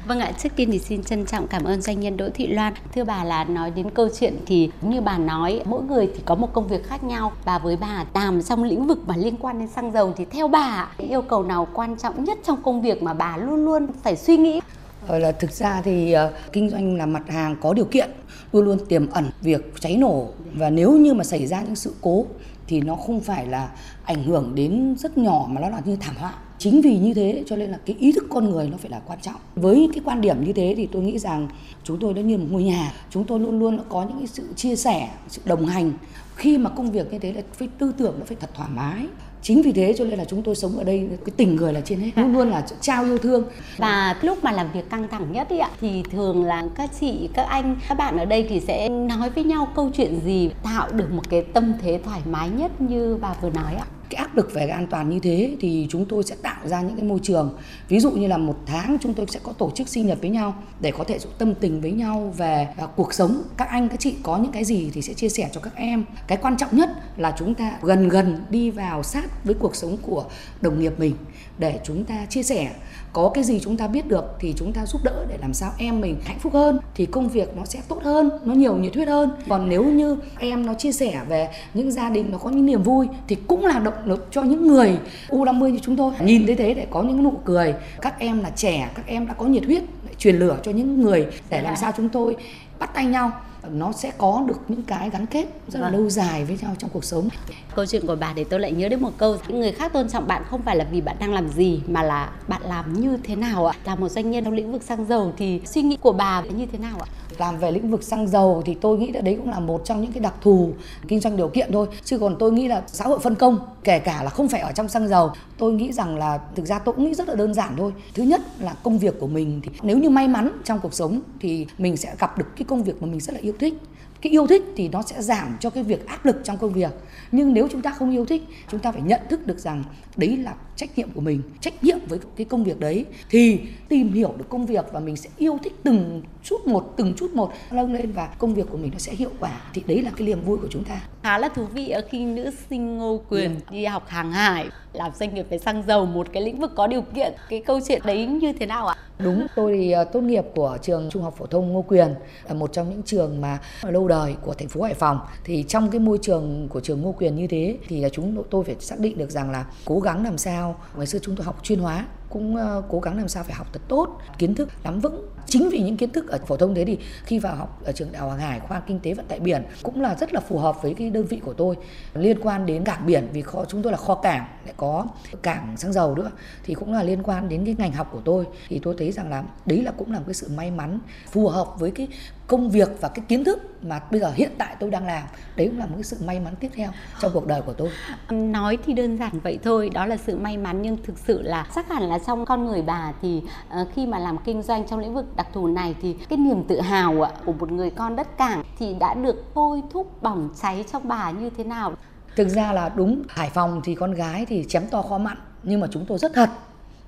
Vâng 0.06 0.20
ạ, 0.20 0.32
trước 0.44 0.50
tiên 0.56 0.70
thì 0.72 0.80
xin 0.80 1.04
trân 1.04 1.26
trọng 1.26 1.48
cảm 1.48 1.64
ơn 1.64 1.82
doanh 1.82 2.00
nhân 2.00 2.18
Đỗ 2.18 2.30
Thị 2.34 2.48
Loan. 2.48 2.74
Thưa 2.96 3.04
bà 3.04 3.24
là 3.24 3.44
nói 3.44 3.72
đến 3.72 3.90
câu 3.90 4.10
chuyện 4.20 4.38
thì 4.46 4.70
như 4.82 5.02
bà 5.02 5.18
nói, 5.18 5.62
mỗi 5.66 5.84
người 5.84 6.10
thì 6.16 6.22
có 6.26 6.36
một 6.36 6.54
công 6.54 6.68
việc 6.68 6.88
khác 6.88 7.04
nhau 7.04 7.34
và 7.46 7.60
với 7.60 7.78
bà 7.78 8.06
làm 8.14 8.44
trong 8.44 8.64
lĩnh 8.64 8.88
vực 8.88 9.00
mà 9.08 9.18
liên 9.18 9.38
quan 9.38 9.60
đến 9.60 9.68
xăng 9.68 9.92
dầu 9.92 10.14
thì 10.18 10.26
theo 10.26 10.48
bà 10.48 10.88
yêu 10.98 11.22
cầu 11.22 11.44
nào 11.44 11.68
quan 11.74 11.98
trọng 11.98 12.24
nhất 12.24 12.38
trong 12.44 12.64
công 12.64 12.82
việc 12.82 13.04
mà 13.04 13.14
bà 13.14 13.38
luôn 13.38 13.66
luôn 13.66 13.88
phải 14.04 14.16
suy 14.16 14.38
nghĩ? 14.38 14.60
Ờ, 15.08 15.20
là 15.20 15.32
thực 15.32 15.52
ra 15.52 15.82
thì 15.82 16.12
ờ, 16.12 16.34
kinh 16.54 16.70
doanh 16.70 16.96
là 16.96 17.06
mặt 17.06 17.30
hàng 17.30 17.56
có 17.62 17.74
điều 17.74 17.86
kiện 17.86 18.10
luôn 18.54 18.66
luôn 18.66 18.78
tiềm 18.90 19.10
ẩn 19.10 19.30
việc 19.42 19.74
cháy 19.80 19.98
nổ. 19.98 20.28
Và 20.54 20.70
nếu 20.70 20.92
như 20.92 21.14
mà 21.14 21.24
xảy 21.24 21.48
ra 21.48 21.62
những 21.62 21.76
sự 21.76 21.94
cố 22.02 22.26
thì 22.68 22.82
nó 22.82 22.96
không 22.96 23.20
phải 23.20 23.46
là 23.46 23.70
ảnh 24.04 24.24
hưởng 24.24 24.56
đến 24.56 24.96
rất 25.00 25.18
nhỏ 25.18 25.46
mà 25.50 25.62
nó 25.62 25.70
là 25.70 25.82
như 25.86 25.98
thảm 26.00 26.16
họa. 26.18 26.34
Chính 26.60 26.82
vì 26.82 26.98
như 26.98 27.14
thế 27.14 27.44
cho 27.46 27.56
nên 27.56 27.70
là 27.70 27.78
cái 27.86 27.96
ý 28.00 28.12
thức 28.12 28.24
con 28.30 28.50
người 28.50 28.70
nó 28.70 28.78
phải 28.78 28.92
là 28.92 29.00
quan 29.08 29.20
trọng. 29.22 29.36
Với 29.56 29.90
cái 29.94 30.02
quan 30.06 30.22
điểm 30.22 30.44
như 30.44 30.54
thế 30.54 30.74
thì 30.78 30.88
tôi 30.92 31.02
nghĩ 31.02 31.20
rằng 31.20 31.48
chúng 31.84 32.00
tôi 32.00 32.14
đã 32.14 32.22
như 32.22 32.38
một 32.38 32.46
ngôi 32.50 32.64
nhà. 32.64 32.94
Chúng 33.10 33.24
tôi 33.24 33.40
luôn 33.40 33.60
luôn 33.60 33.80
có 33.90 34.04
những 34.04 34.18
cái 34.18 34.28
sự 34.28 34.44
chia 34.56 34.76
sẻ 34.76 35.10
sự 35.28 35.42
đồng 35.46 35.66
hành. 35.66 35.92
Khi 36.36 36.58
mà 36.58 36.70
công 36.70 36.92
việc 36.92 37.14
như 37.14 37.20
thế 37.20 37.34
là 37.34 37.42
phải 37.54 37.70
tư 37.80 37.94
tưởng 37.98 38.16
nó 38.20 38.26
phải 38.26 38.38
thật 38.40 38.50
thoải 38.54 38.70
mái 38.76 39.06
chính 39.48 39.62
vì 39.62 39.72
thế 39.72 39.94
cho 39.98 40.06
nên 40.06 40.20
là 40.20 40.26
chúng 40.26 40.44
tôi 40.44 40.56
sống 40.56 40.78
ở 40.78 40.84
đây, 40.84 41.08
cái 41.26 41.34
tình 41.38 41.56
người 41.56 41.74
là 41.74 41.82
trên 41.82 42.00
hết, 42.00 42.12
luôn 42.16 42.34
luôn 42.34 42.50
là 42.50 42.66
trao 42.82 43.04
yêu 43.04 43.18
thương. 43.18 43.44
Và 43.78 44.16
lúc 44.22 44.44
mà 44.44 44.52
làm 44.52 44.68
việc 44.74 44.90
căng 44.90 45.08
thẳng 45.08 45.32
nhất 45.32 45.50
ý 45.50 45.58
ạ, 45.58 45.70
thì 45.82 46.04
thường 46.12 46.44
là 46.44 46.64
các 46.76 46.90
chị, 47.00 47.30
các 47.34 47.44
anh, 47.44 47.76
các 47.90 47.98
bạn 47.98 48.18
ở 48.18 48.26
đây 48.26 48.46
thì 48.50 48.60
sẽ 48.60 48.90
nói 48.90 49.30
với 49.30 49.44
nhau 49.44 49.68
câu 49.76 49.92
chuyện 49.94 50.20
gì 50.26 50.50
tạo 50.64 50.92
được 50.92 51.12
một 51.12 51.30
cái 51.30 51.42
tâm 51.42 51.74
thế 51.82 52.00
thoải 52.06 52.22
mái 52.32 52.50
nhất 52.50 52.82
như 52.82 53.18
bà 53.22 53.34
vừa 53.42 53.50
nói 53.50 53.76
ạ? 53.76 53.86
Cái 54.10 54.20
áp 54.20 54.36
lực 54.36 54.54
về 54.54 54.68
an 54.68 54.88
toàn 54.88 55.10
như 55.10 55.20
thế 55.20 55.56
thì 55.60 55.88
chúng 55.90 56.06
tôi 56.06 56.24
sẽ 56.24 56.36
tạo 56.42 56.68
ra 56.68 56.82
những 56.82 56.96
cái 56.96 57.06
môi 57.06 57.20
trường. 57.24 57.58
Ví 57.90 58.00
dụ 58.00 58.12
như 58.12 58.28
là 58.28 58.38
một 58.38 58.56
tháng 58.66 58.98
chúng 59.02 59.14
tôi 59.14 59.26
sẽ 59.30 59.40
có 59.44 59.54
tổ 59.54 59.72
chức 59.76 59.88
sinh 59.88 60.08
nhật 60.08 60.18
với 60.22 60.30
nhau 60.30 60.56
để 60.80 60.92
có 60.92 61.04
thể 61.04 61.20
tâm 61.38 61.56
tình 61.56 61.82
với 61.82 61.92
nhau 61.92 62.34
về 62.38 62.68
à, 62.78 62.88
cuộc 62.96 63.14
sống. 63.14 63.44
Các 63.58 63.70
anh, 63.70 63.90
các 63.90 64.00
chị 64.00 64.16
có 64.24 64.38
những 64.38 64.52
cái 64.52 64.64
gì 64.64 64.92
thì 64.94 65.02
sẽ 65.02 65.14
chia 65.14 65.30
sẻ 65.30 65.50
cho 65.52 65.62
các 65.62 65.76
em. 65.76 66.06
Cái 66.28 66.38
quan 66.42 66.58
trọng 66.58 66.76
nhất 66.78 66.90
là 67.18 67.36
chúng 67.38 67.54
ta 67.54 67.78
gần 67.82 68.10
gần 68.10 68.46
đi 68.50 68.72
vào 68.72 69.04
sát 69.04 69.46
với 69.46 69.56
cuộc 69.56 69.76
sống 69.76 69.98
của 70.02 70.26
đồng 70.62 70.80
nghiệp 70.80 70.94
mình 70.98 71.16
để 71.58 71.80
chúng 71.84 72.04
ta 72.04 72.26
chia 72.30 72.44
sẻ. 72.44 72.70
Có 73.14 73.32
cái 73.34 73.44
gì 73.44 73.60
chúng 73.60 73.78
ta 73.78 73.88
biết 73.88 74.08
được 74.08 74.26
thì 74.40 74.54
chúng 74.58 74.74
ta 74.74 74.86
giúp 74.86 75.04
đỡ 75.04 75.26
để 75.30 75.38
làm 75.42 75.54
sao 75.54 75.72
em 75.78 76.02
mình 76.02 76.18
hạnh 76.26 76.40
phúc 76.40 76.54
hơn, 76.54 76.80
thì 76.96 77.06
công 77.06 77.30
việc 77.30 77.58
nó 77.58 77.66
sẽ 77.66 77.80
tốt 77.88 78.04
hơn, 78.04 78.30
nó 78.44 78.54
nhiều 78.54 78.76
nhiệt 78.76 78.96
huyết 78.96 79.08
hơn. 79.08 79.32
Còn 79.50 79.70
nếu 79.70 79.84
như 79.84 80.18
em 80.40 80.66
nó 80.66 80.74
chia 80.74 80.92
sẻ 80.92 81.22
về 81.30 81.50
những 81.74 81.92
gia 81.92 82.10
đình 82.10 82.32
nó 82.32 82.38
có 82.38 82.50
những 82.50 82.66
niềm 82.66 82.84
vui 82.84 83.08
thì 83.28 83.36
cũng 83.48 83.66
là 83.66 83.80
động 83.80 84.06
lực 84.06 84.28
cho 84.32 84.44
những 84.44 84.68
người 84.68 84.98
U50 85.30 85.68
như 85.68 85.80
chúng 85.82 85.96
tôi. 85.96 86.14
Nhìn 86.20 86.46
thấy 86.46 86.56
thế 86.56 86.74
để 86.74 86.88
có 86.90 87.04
những 87.04 87.24
nụ 87.24 87.34
cười. 87.46 87.74
Các 88.02 88.20
em 88.20 88.40
là 88.40 88.50
trẻ, 88.50 88.90
các 88.96 89.08
em 89.08 89.28
đã 89.28 89.34
có 89.34 89.46
nhiệt 89.46 89.66
huyết 89.66 89.84
để 90.08 90.14
truyền 90.18 90.36
lửa 90.36 90.58
cho 90.64 90.72
những 90.72 91.02
người 91.02 91.28
để 91.50 91.62
làm 91.62 91.76
sao 91.76 91.92
chúng 91.98 92.10
tôi 92.10 92.36
bắt 92.80 92.94
tay 92.94 93.06
nhau 93.06 93.32
nó 93.72 93.92
sẽ 93.92 94.12
có 94.18 94.44
được 94.48 94.60
những 94.68 94.84
cái 94.84 95.10
gắn 95.10 95.26
kết 95.26 95.46
rất 95.68 95.80
là 95.80 95.90
vâng. 95.90 96.00
lâu 96.00 96.10
dài 96.10 96.46
với 96.46 96.58
nhau 96.62 96.76
trong 96.78 96.90
cuộc 96.90 97.04
sống. 97.04 97.30
Câu 97.76 97.86
chuyện 97.86 98.08
của 98.08 98.16
bà 98.16 98.34
để 98.34 98.44
tôi 98.44 98.60
lại 98.60 98.72
nhớ 98.72 98.90
đến 98.90 99.02
một 99.02 99.12
câu 99.18 99.38
người 99.48 99.72
khác 99.72 99.94
tôn 99.94 100.10
trọng 100.10 100.28
bạn 100.28 100.44
không 100.50 100.62
phải 100.62 100.76
là 100.76 100.86
vì 100.92 101.02
bạn 101.02 101.16
đang 101.20 101.34
làm 101.34 101.50
gì 101.50 101.82
mà 101.88 102.04
là 102.04 102.32
bạn 102.48 102.62
làm 102.66 102.94
như 102.94 103.18
thế 103.24 103.36
nào 103.36 103.66
ạ? 103.66 103.76
Là 103.86 103.96
một 103.96 104.10
doanh 104.10 104.32
nhân 104.32 104.44
trong 104.44 104.54
lĩnh 104.54 104.72
vực 104.72 104.84
xăng 104.84 105.06
dầu 105.06 105.34
thì 105.38 105.62
suy 105.66 105.82
nghĩ 105.82 105.98
của 106.02 106.12
bà 106.12 106.42
như 106.42 106.66
thế 106.66 106.78
nào 106.78 107.00
ạ? 107.00 107.08
Làm 107.38 107.58
về 107.58 107.72
lĩnh 107.72 107.92
vực 107.92 108.04
xăng 108.04 108.28
dầu 108.28 108.62
thì 108.66 108.74
tôi 108.82 108.98
nghĩ 108.98 109.12
là 109.12 109.22
đấy 109.22 109.36
cũng 109.36 109.50
là 109.50 109.60
một 109.60 109.82
trong 109.86 110.02
những 110.02 110.12
cái 110.12 110.20
đặc 110.20 110.34
thù 110.42 110.72
kinh 111.08 111.20
doanh 111.20 111.38
điều 111.38 111.48
kiện 111.48 111.72
thôi. 111.72 111.88
Chứ 112.04 112.20
còn 112.20 112.36
tôi 112.40 112.52
nghĩ 112.52 112.68
là 112.68 112.84
xã 112.88 113.06
hội 113.06 113.20
phân 113.20 113.36
công, 113.36 113.60
kể 113.84 114.00
cả 114.00 114.24
là 114.24 114.30
không 114.30 114.48
phải 114.48 114.62
ở 114.62 114.72
trong 114.72 114.88
xăng 114.88 115.08
dầu, 115.08 115.32
tôi 115.58 115.74
nghĩ 115.74 115.92
rằng 115.94 116.18
là 116.18 116.40
thực 116.56 116.66
ra 116.66 116.80
tôi 116.80 116.96
cũng 116.96 117.06
nghĩ 117.06 117.14
rất 117.14 117.28
là 117.28 117.36
đơn 117.36 117.54
giản 117.54 117.74
thôi. 117.78 117.92
Thứ 118.14 118.24
nhất 118.24 118.42
là 118.60 118.76
công 118.84 118.98
việc 118.98 119.20
của 119.20 119.28
mình 119.28 119.62
thì 119.64 119.70
nếu 119.82 119.98
như 119.98 120.10
may 120.10 120.28
mắn 120.28 120.52
trong 120.64 120.80
cuộc 120.80 120.94
sống 120.94 121.22
thì 121.40 121.68
mình 121.78 121.98
sẽ 121.98 122.16
gặp 122.20 122.38
được 122.38 122.46
cái 122.56 122.66
công 122.68 122.84
việc 122.84 123.02
mà 123.02 123.08
mình 123.08 123.20
rất 123.20 123.34
là 123.34 123.40
yêu 123.40 123.54
thích 123.60 123.74
cái 124.22 124.32
yêu 124.32 124.48
thích 124.48 124.64
thì 124.76 124.90
nó 124.90 125.02
sẽ 125.02 125.22
giảm 125.22 125.58
cho 125.60 125.70
cái 125.70 125.84
việc 125.84 126.08
áp 126.08 126.26
lực 126.26 126.38
trong 126.44 126.58
công 126.58 126.74
việc. 126.74 126.92
Nhưng 127.32 127.54
nếu 127.54 127.68
chúng 127.72 127.82
ta 127.82 127.92
không 127.92 128.12
yêu 128.12 128.26
thích 128.26 128.44
chúng 128.72 128.80
ta 128.80 128.92
phải 128.92 129.02
nhận 129.02 129.22
thức 129.30 129.48
được 129.48 129.60
rằng 129.60 129.84
đấy 130.16 130.38
là 130.38 130.54
trách 130.76 130.98
nhiệm 130.98 131.12
của 131.12 131.22
mình 131.22 131.42
trách 131.62 131.84
nhiệm 131.84 131.98
với 132.08 132.20
cái 132.36 132.46
công 132.46 132.64
việc 132.64 132.80
đấy. 132.80 133.06
Thì 133.30 133.60
tìm 133.90 134.14
hiểu 134.14 134.34
được 134.38 134.50
công 134.50 134.66
việc 134.66 134.86
và 134.92 135.00
mình 135.00 135.16
sẽ 135.16 135.30
yêu 135.38 135.58
thích 135.64 135.74
từng 135.84 136.22
chút 136.44 136.68
một 136.68 136.94
từng 136.98 137.14
chút 137.18 137.32
một 137.34 137.52
nâng 137.72 137.94
lên 137.94 138.12
và 138.12 138.28
công 138.28 138.54
việc 138.54 138.68
của 138.70 138.78
mình 138.78 138.92
nó 138.94 139.00
sẽ 139.00 139.14
hiệu 139.16 139.32
quả. 139.40 139.62
Thì 139.74 139.84
đấy 139.88 140.02
là 140.02 140.12
cái 140.18 140.28
niềm 140.28 140.42
vui 140.42 140.58
của 140.58 140.68
chúng 140.70 140.84
ta. 140.84 141.02
Khá 141.24 141.38
là 141.38 141.50
thú 141.50 141.66
vị 141.66 141.94
khi 142.10 142.26
nữ 142.26 142.52
sinh 142.70 142.98
Ngô 142.98 143.22
Quyền 143.30 143.56
ừ. 143.56 143.62
đi 143.72 143.86
học 143.86 144.08
hàng 144.08 144.32
hải 144.32 144.68
làm 144.94 145.12
doanh 145.16 145.36
nghiệp 145.36 145.46
về 145.50 145.58
xăng 145.58 145.84
dầu 145.88 146.06
một 146.06 146.28
cái 146.34 146.44
lĩnh 146.44 146.60
vực 146.60 146.72
có 146.76 146.88
điều 146.88 147.02
kiện. 147.02 147.34
Cái 147.50 147.62
câu 147.66 147.80
chuyện 147.88 148.02
đấy 148.06 148.26
như 148.26 148.54
thế 148.54 148.66
nào 148.66 148.88
ạ? 148.88 148.96
Đúng, 149.20 149.48
tôi 149.56 149.74
thì 149.78 149.92
ờ, 149.92 150.04
tốt 150.04 150.22
nghiệp 150.22 150.46
của 150.56 150.78
trường 150.82 151.10
Trung 151.10 151.24
học 151.24 151.34
phổ 151.38 151.46
thông 151.46 151.74
Ngô 151.74 151.82
Quyền 151.82 152.16
là 152.48 152.54
một 152.54 152.74
trong 152.74 152.90
những 152.90 153.04
trường 153.04 153.42
mà 153.42 153.60
lâu 153.82 154.08
đời 154.08 154.36
của 154.42 154.54
thành 154.54 154.68
phố 154.68 154.82
Hải 154.82 154.94
Phòng. 154.94 155.20
Thì 155.44 155.66
trong 155.68 155.92
cái 155.92 156.00
môi 156.00 156.20
trường 156.22 156.68
của 156.70 156.80
trường 156.80 157.02
Ngô 157.02 157.12
Quyền 157.12 157.36
như 157.36 157.48
thế 157.48 157.78
thì 157.88 158.02
là 158.02 158.10
chúng 158.10 158.44
tôi 158.50 158.64
phải 158.64 158.76
xác 158.80 159.00
định 159.00 159.18
được 159.18 159.32
rằng 159.32 159.52
là 159.52 159.66
cố 159.86 160.00
gắng 160.00 160.24
làm 160.24 160.38
sao 160.38 160.80
ngày 160.98 161.08
xưa 161.08 161.20
chúng 161.22 161.36
tôi 161.36 161.46
học 161.46 161.60
chuyên 161.64 161.80
hóa 161.80 162.06
cũng 162.30 162.56
uh, 162.56 162.86
cố 162.90 163.00
gắng 163.00 163.18
làm 163.18 163.28
sao 163.28 163.44
phải 163.44 163.56
học 163.56 163.68
thật 163.74 163.82
tốt 163.88 164.18
kiến 164.38 164.56
thức 164.56 164.70
nắm 164.84 165.00
vững. 165.00 165.30
Chính 165.46 165.70
vì 165.70 165.80
những 165.80 165.98
kiến 165.98 166.12
thức 166.12 166.28
ở 166.28 166.40
phổ 166.48 166.58
thông 166.58 166.76
thế 166.76 166.86
thì 166.86 166.98
khi 167.26 167.40
vào 167.40 167.56
học 167.56 167.82
ở 167.86 167.92
trường 167.92 168.12
đại 168.12 168.22
học 168.22 168.32
hàng 168.32 168.40
hải 168.40 168.60
khoa 168.60 168.80
kinh 168.80 169.00
tế 169.00 169.14
vận 169.14 169.26
tải 169.26 169.40
biển 169.40 169.64
cũng 169.84 170.02
là 170.02 170.16
rất 170.16 170.34
là 170.34 170.40
phù 170.40 170.58
hợp 170.58 170.82
với 170.82 170.94
cái 170.94 171.10
đơn 171.10 171.26
vị 171.26 171.42
của 171.46 171.54
tôi. 171.54 171.76
Liên 172.14 172.40
quan 172.42 172.66
đến 172.66 172.84
cảng 172.84 173.06
biển 173.06 173.28
vì 173.34 173.42
kho 173.42 173.66
chúng 173.66 173.82
tôi 173.82 173.92
là 173.92 173.98
kho 173.98 174.16
cảng 174.16 174.48
lại 174.66 174.74
có 174.78 175.06
cảng 175.42 175.78
xăng 175.78 175.94
dầu 175.94 176.16
nữa 176.16 176.32
thì 176.64 176.74
cũng 176.74 176.94
là 176.94 177.04
liên 177.04 177.24
quan 177.24 177.50
đến 177.50 177.66
cái 177.66 177.76
ngành 177.78 177.92
học 177.92 178.10
của 178.12 178.22
tôi. 178.26 178.46
Thì 178.68 178.80
tôi 178.84 178.96
thấy 178.98 179.12
rằng 179.12 179.30
là 179.30 179.44
đấy 179.66 179.82
là 179.82 179.92
cũng 179.92 180.12
là 180.12 180.20
một 180.20 180.26
cái 180.28 180.34
sự 180.34 180.50
may 180.56 180.72
mắn 180.72 181.00
phù 181.32 181.48
hợp 181.48 181.68
với 181.80 181.92
cái 181.92 182.08
công 182.48 182.70
việc 182.70 182.90
và 183.02 183.10
cái 183.10 183.26
kiến 183.28 183.44
thức 183.44 183.84
mà 183.84 184.02
bây 184.12 184.20
giờ 184.20 184.32
hiện 184.36 184.52
tại 184.58 184.76
tôi 184.80 184.90
đang 184.90 185.06
làm. 185.06 185.24
Đấy 185.56 185.68
cũng 185.68 185.80
là 185.80 185.86
một 185.86 185.92
cái 185.96 186.04
sự 186.04 186.18
may 186.26 186.40
mắn 186.40 186.54
tiếp 186.60 186.72
theo 186.76 186.92
trong 187.20 187.32
cuộc 187.34 187.48
đời 187.48 187.62
của 187.62 187.74
tôi. 187.74 187.90
Nói 188.30 188.78
thì 188.86 188.94
đơn 188.94 189.18
giản 189.18 189.40
vậy 189.44 189.60
thôi 189.64 189.90
đó 189.94 190.06
là 190.06 190.18
sự 190.18 190.38
may 190.38 190.58
mắn 190.58 190.82
nhưng 190.82 190.98
thực 191.04 191.18
sự 191.18 191.42
là 191.42 191.68
chắc 191.76 191.90
hẳn 191.90 192.04
là 192.04 192.20
trong 192.20 192.46
con 192.46 192.66
người 192.66 192.82
bà 192.82 193.14
thì 193.22 193.42
uh, 193.82 193.88
khi 193.96 194.06
mà 194.06 194.20
làm 194.20 194.38
kinh 194.38 194.62
doanh 194.62 194.88
trong 194.88 195.00
lĩnh 195.00 195.14
vực 195.14 195.36
đặc 195.36 195.48
thù 195.54 195.68
này 195.68 195.96
thì 196.02 196.16
cái 196.30 196.38
niềm 196.38 196.64
tự 196.64 196.82
hào 196.82 197.28
của 197.46 197.54
một 197.54 197.72
người 197.72 197.90
con 197.90 198.16
đất 198.16 198.38
cảng 198.38 198.64
thì 198.80 198.94
đã 198.94 199.14
được 199.14 199.44
thôi 199.56 199.82
thúc 199.92 200.24
bỏng 200.24 200.50
cháy 200.62 200.86
trong 200.92 201.08
bà 201.08 201.32
như 201.32 201.50
thế 201.58 201.64
nào? 201.64 201.94
Thực 202.36 202.48
ra 202.48 202.72
là 202.72 202.90
đúng 202.90 203.24
hải 203.30 203.50
phòng 203.50 203.82
thì 203.84 203.96
con 203.96 204.14
gái 204.14 204.46
thì 204.46 204.66
chém 204.68 204.88
to 204.92 205.02
khó 205.02 205.18
mặn 205.18 205.38
nhưng 205.64 205.80
mà 205.80 205.88
chúng 205.92 206.06
tôi 206.06 206.18
rất 206.18 206.32
thật 206.34 206.50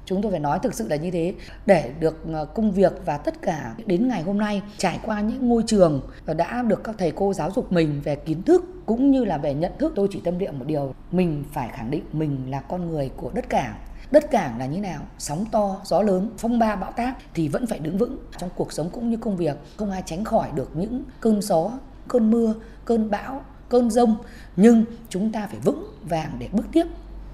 chúng 0.09 0.21
tôi 0.21 0.31
phải 0.31 0.39
nói 0.39 0.59
thực 0.63 0.73
sự 0.73 0.87
là 0.87 0.95
như 0.95 1.11
thế. 1.11 1.33
Để 1.65 1.91
được 1.99 2.25
ờ, 2.33 2.45
công 2.45 2.71
việc 2.71 2.93
và 3.05 3.17
tất 3.17 3.41
cả 3.41 3.75
đến 3.85 4.07
ngày 4.07 4.21
hôm 4.21 4.37
nay 4.37 4.61
trải 4.77 4.99
qua 5.05 5.21
những 5.21 5.49
ngôi 5.49 5.63
trường 5.67 6.01
đã 6.25 6.61
được 6.61 6.83
các 6.83 6.95
thầy 6.97 7.11
cô 7.11 7.33
giáo 7.33 7.51
dục 7.55 7.71
mình 7.71 8.01
về 8.03 8.15
kiến 8.15 8.43
thức 8.43 8.65
cũng 8.85 9.11
như 9.11 9.25
là 9.25 9.37
về 9.37 9.53
nhận 9.53 9.71
thức, 9.79 9.93
tôi 9.95 10.07
chỉ 10.11 10.21
tâm 10.23 10.37
niệm 10.37 10.59
một 10.59 10.65
điều, 10.67 10.93
mình 11.11 11.43
phải 11.51 11.69
khẳng 11.73 11.91
định 11.91 12.03
mình 12.13 12.51
là 12.51 12.59
con 12.59 12.89
người 12.89 13.11
của 13.17 13.31
đất 13.33 13.49
cảng. 13.49 13.75
Đất 14.11 14.31
cảng 14.31 14.59
là 14.59 14.65
như 14.65 14.79
nào? 14.79 15.01
Sóng 15.17 15.45
to, 15.51 15.81
gió 15.83 16.01
lớn, 16.01 16.29
phong 16.37 16.59
ba, 16.59 16.75
bão 16.75 16.91
táp 16.91 17.17
thì 17.33 17.47
vẫn 17.47 17.67
phải 17.67 17.79
đứng 17.79 17.97
vững 17.97 18.17
trong 18.37 18.49
cuộc 18.55 18.73
sống 18.73 18.89
cũng 18.89 19.09
như 19.09 19.17
công 19.17 19.37
việc. 19.37 19.57
Không 19.77 19.91
ai 19.91 20.03
tránh 20.05 20.23
khỏi 20.23 20.49
được 20.55 20.69
những 20.73 21.03
cơn 21.19 21.41
gió, 21.41 21.71
cơn 22.07 22.31
mưa, 22.31 22.53
cơn 22.85 23.09
bão, 23.09 23.41
cơn 23.69 23.89
rông, 23.89 24.15
nhưng 24.55 24.85
chúng 25.09 25.31
ta 25.31 25.47
phải 25.47 25.59
vững 25.63 25.83
vàng 26.03 26.31
để 26.39 26.47
bước 26.51 26.65
tiếp 26.71 26.85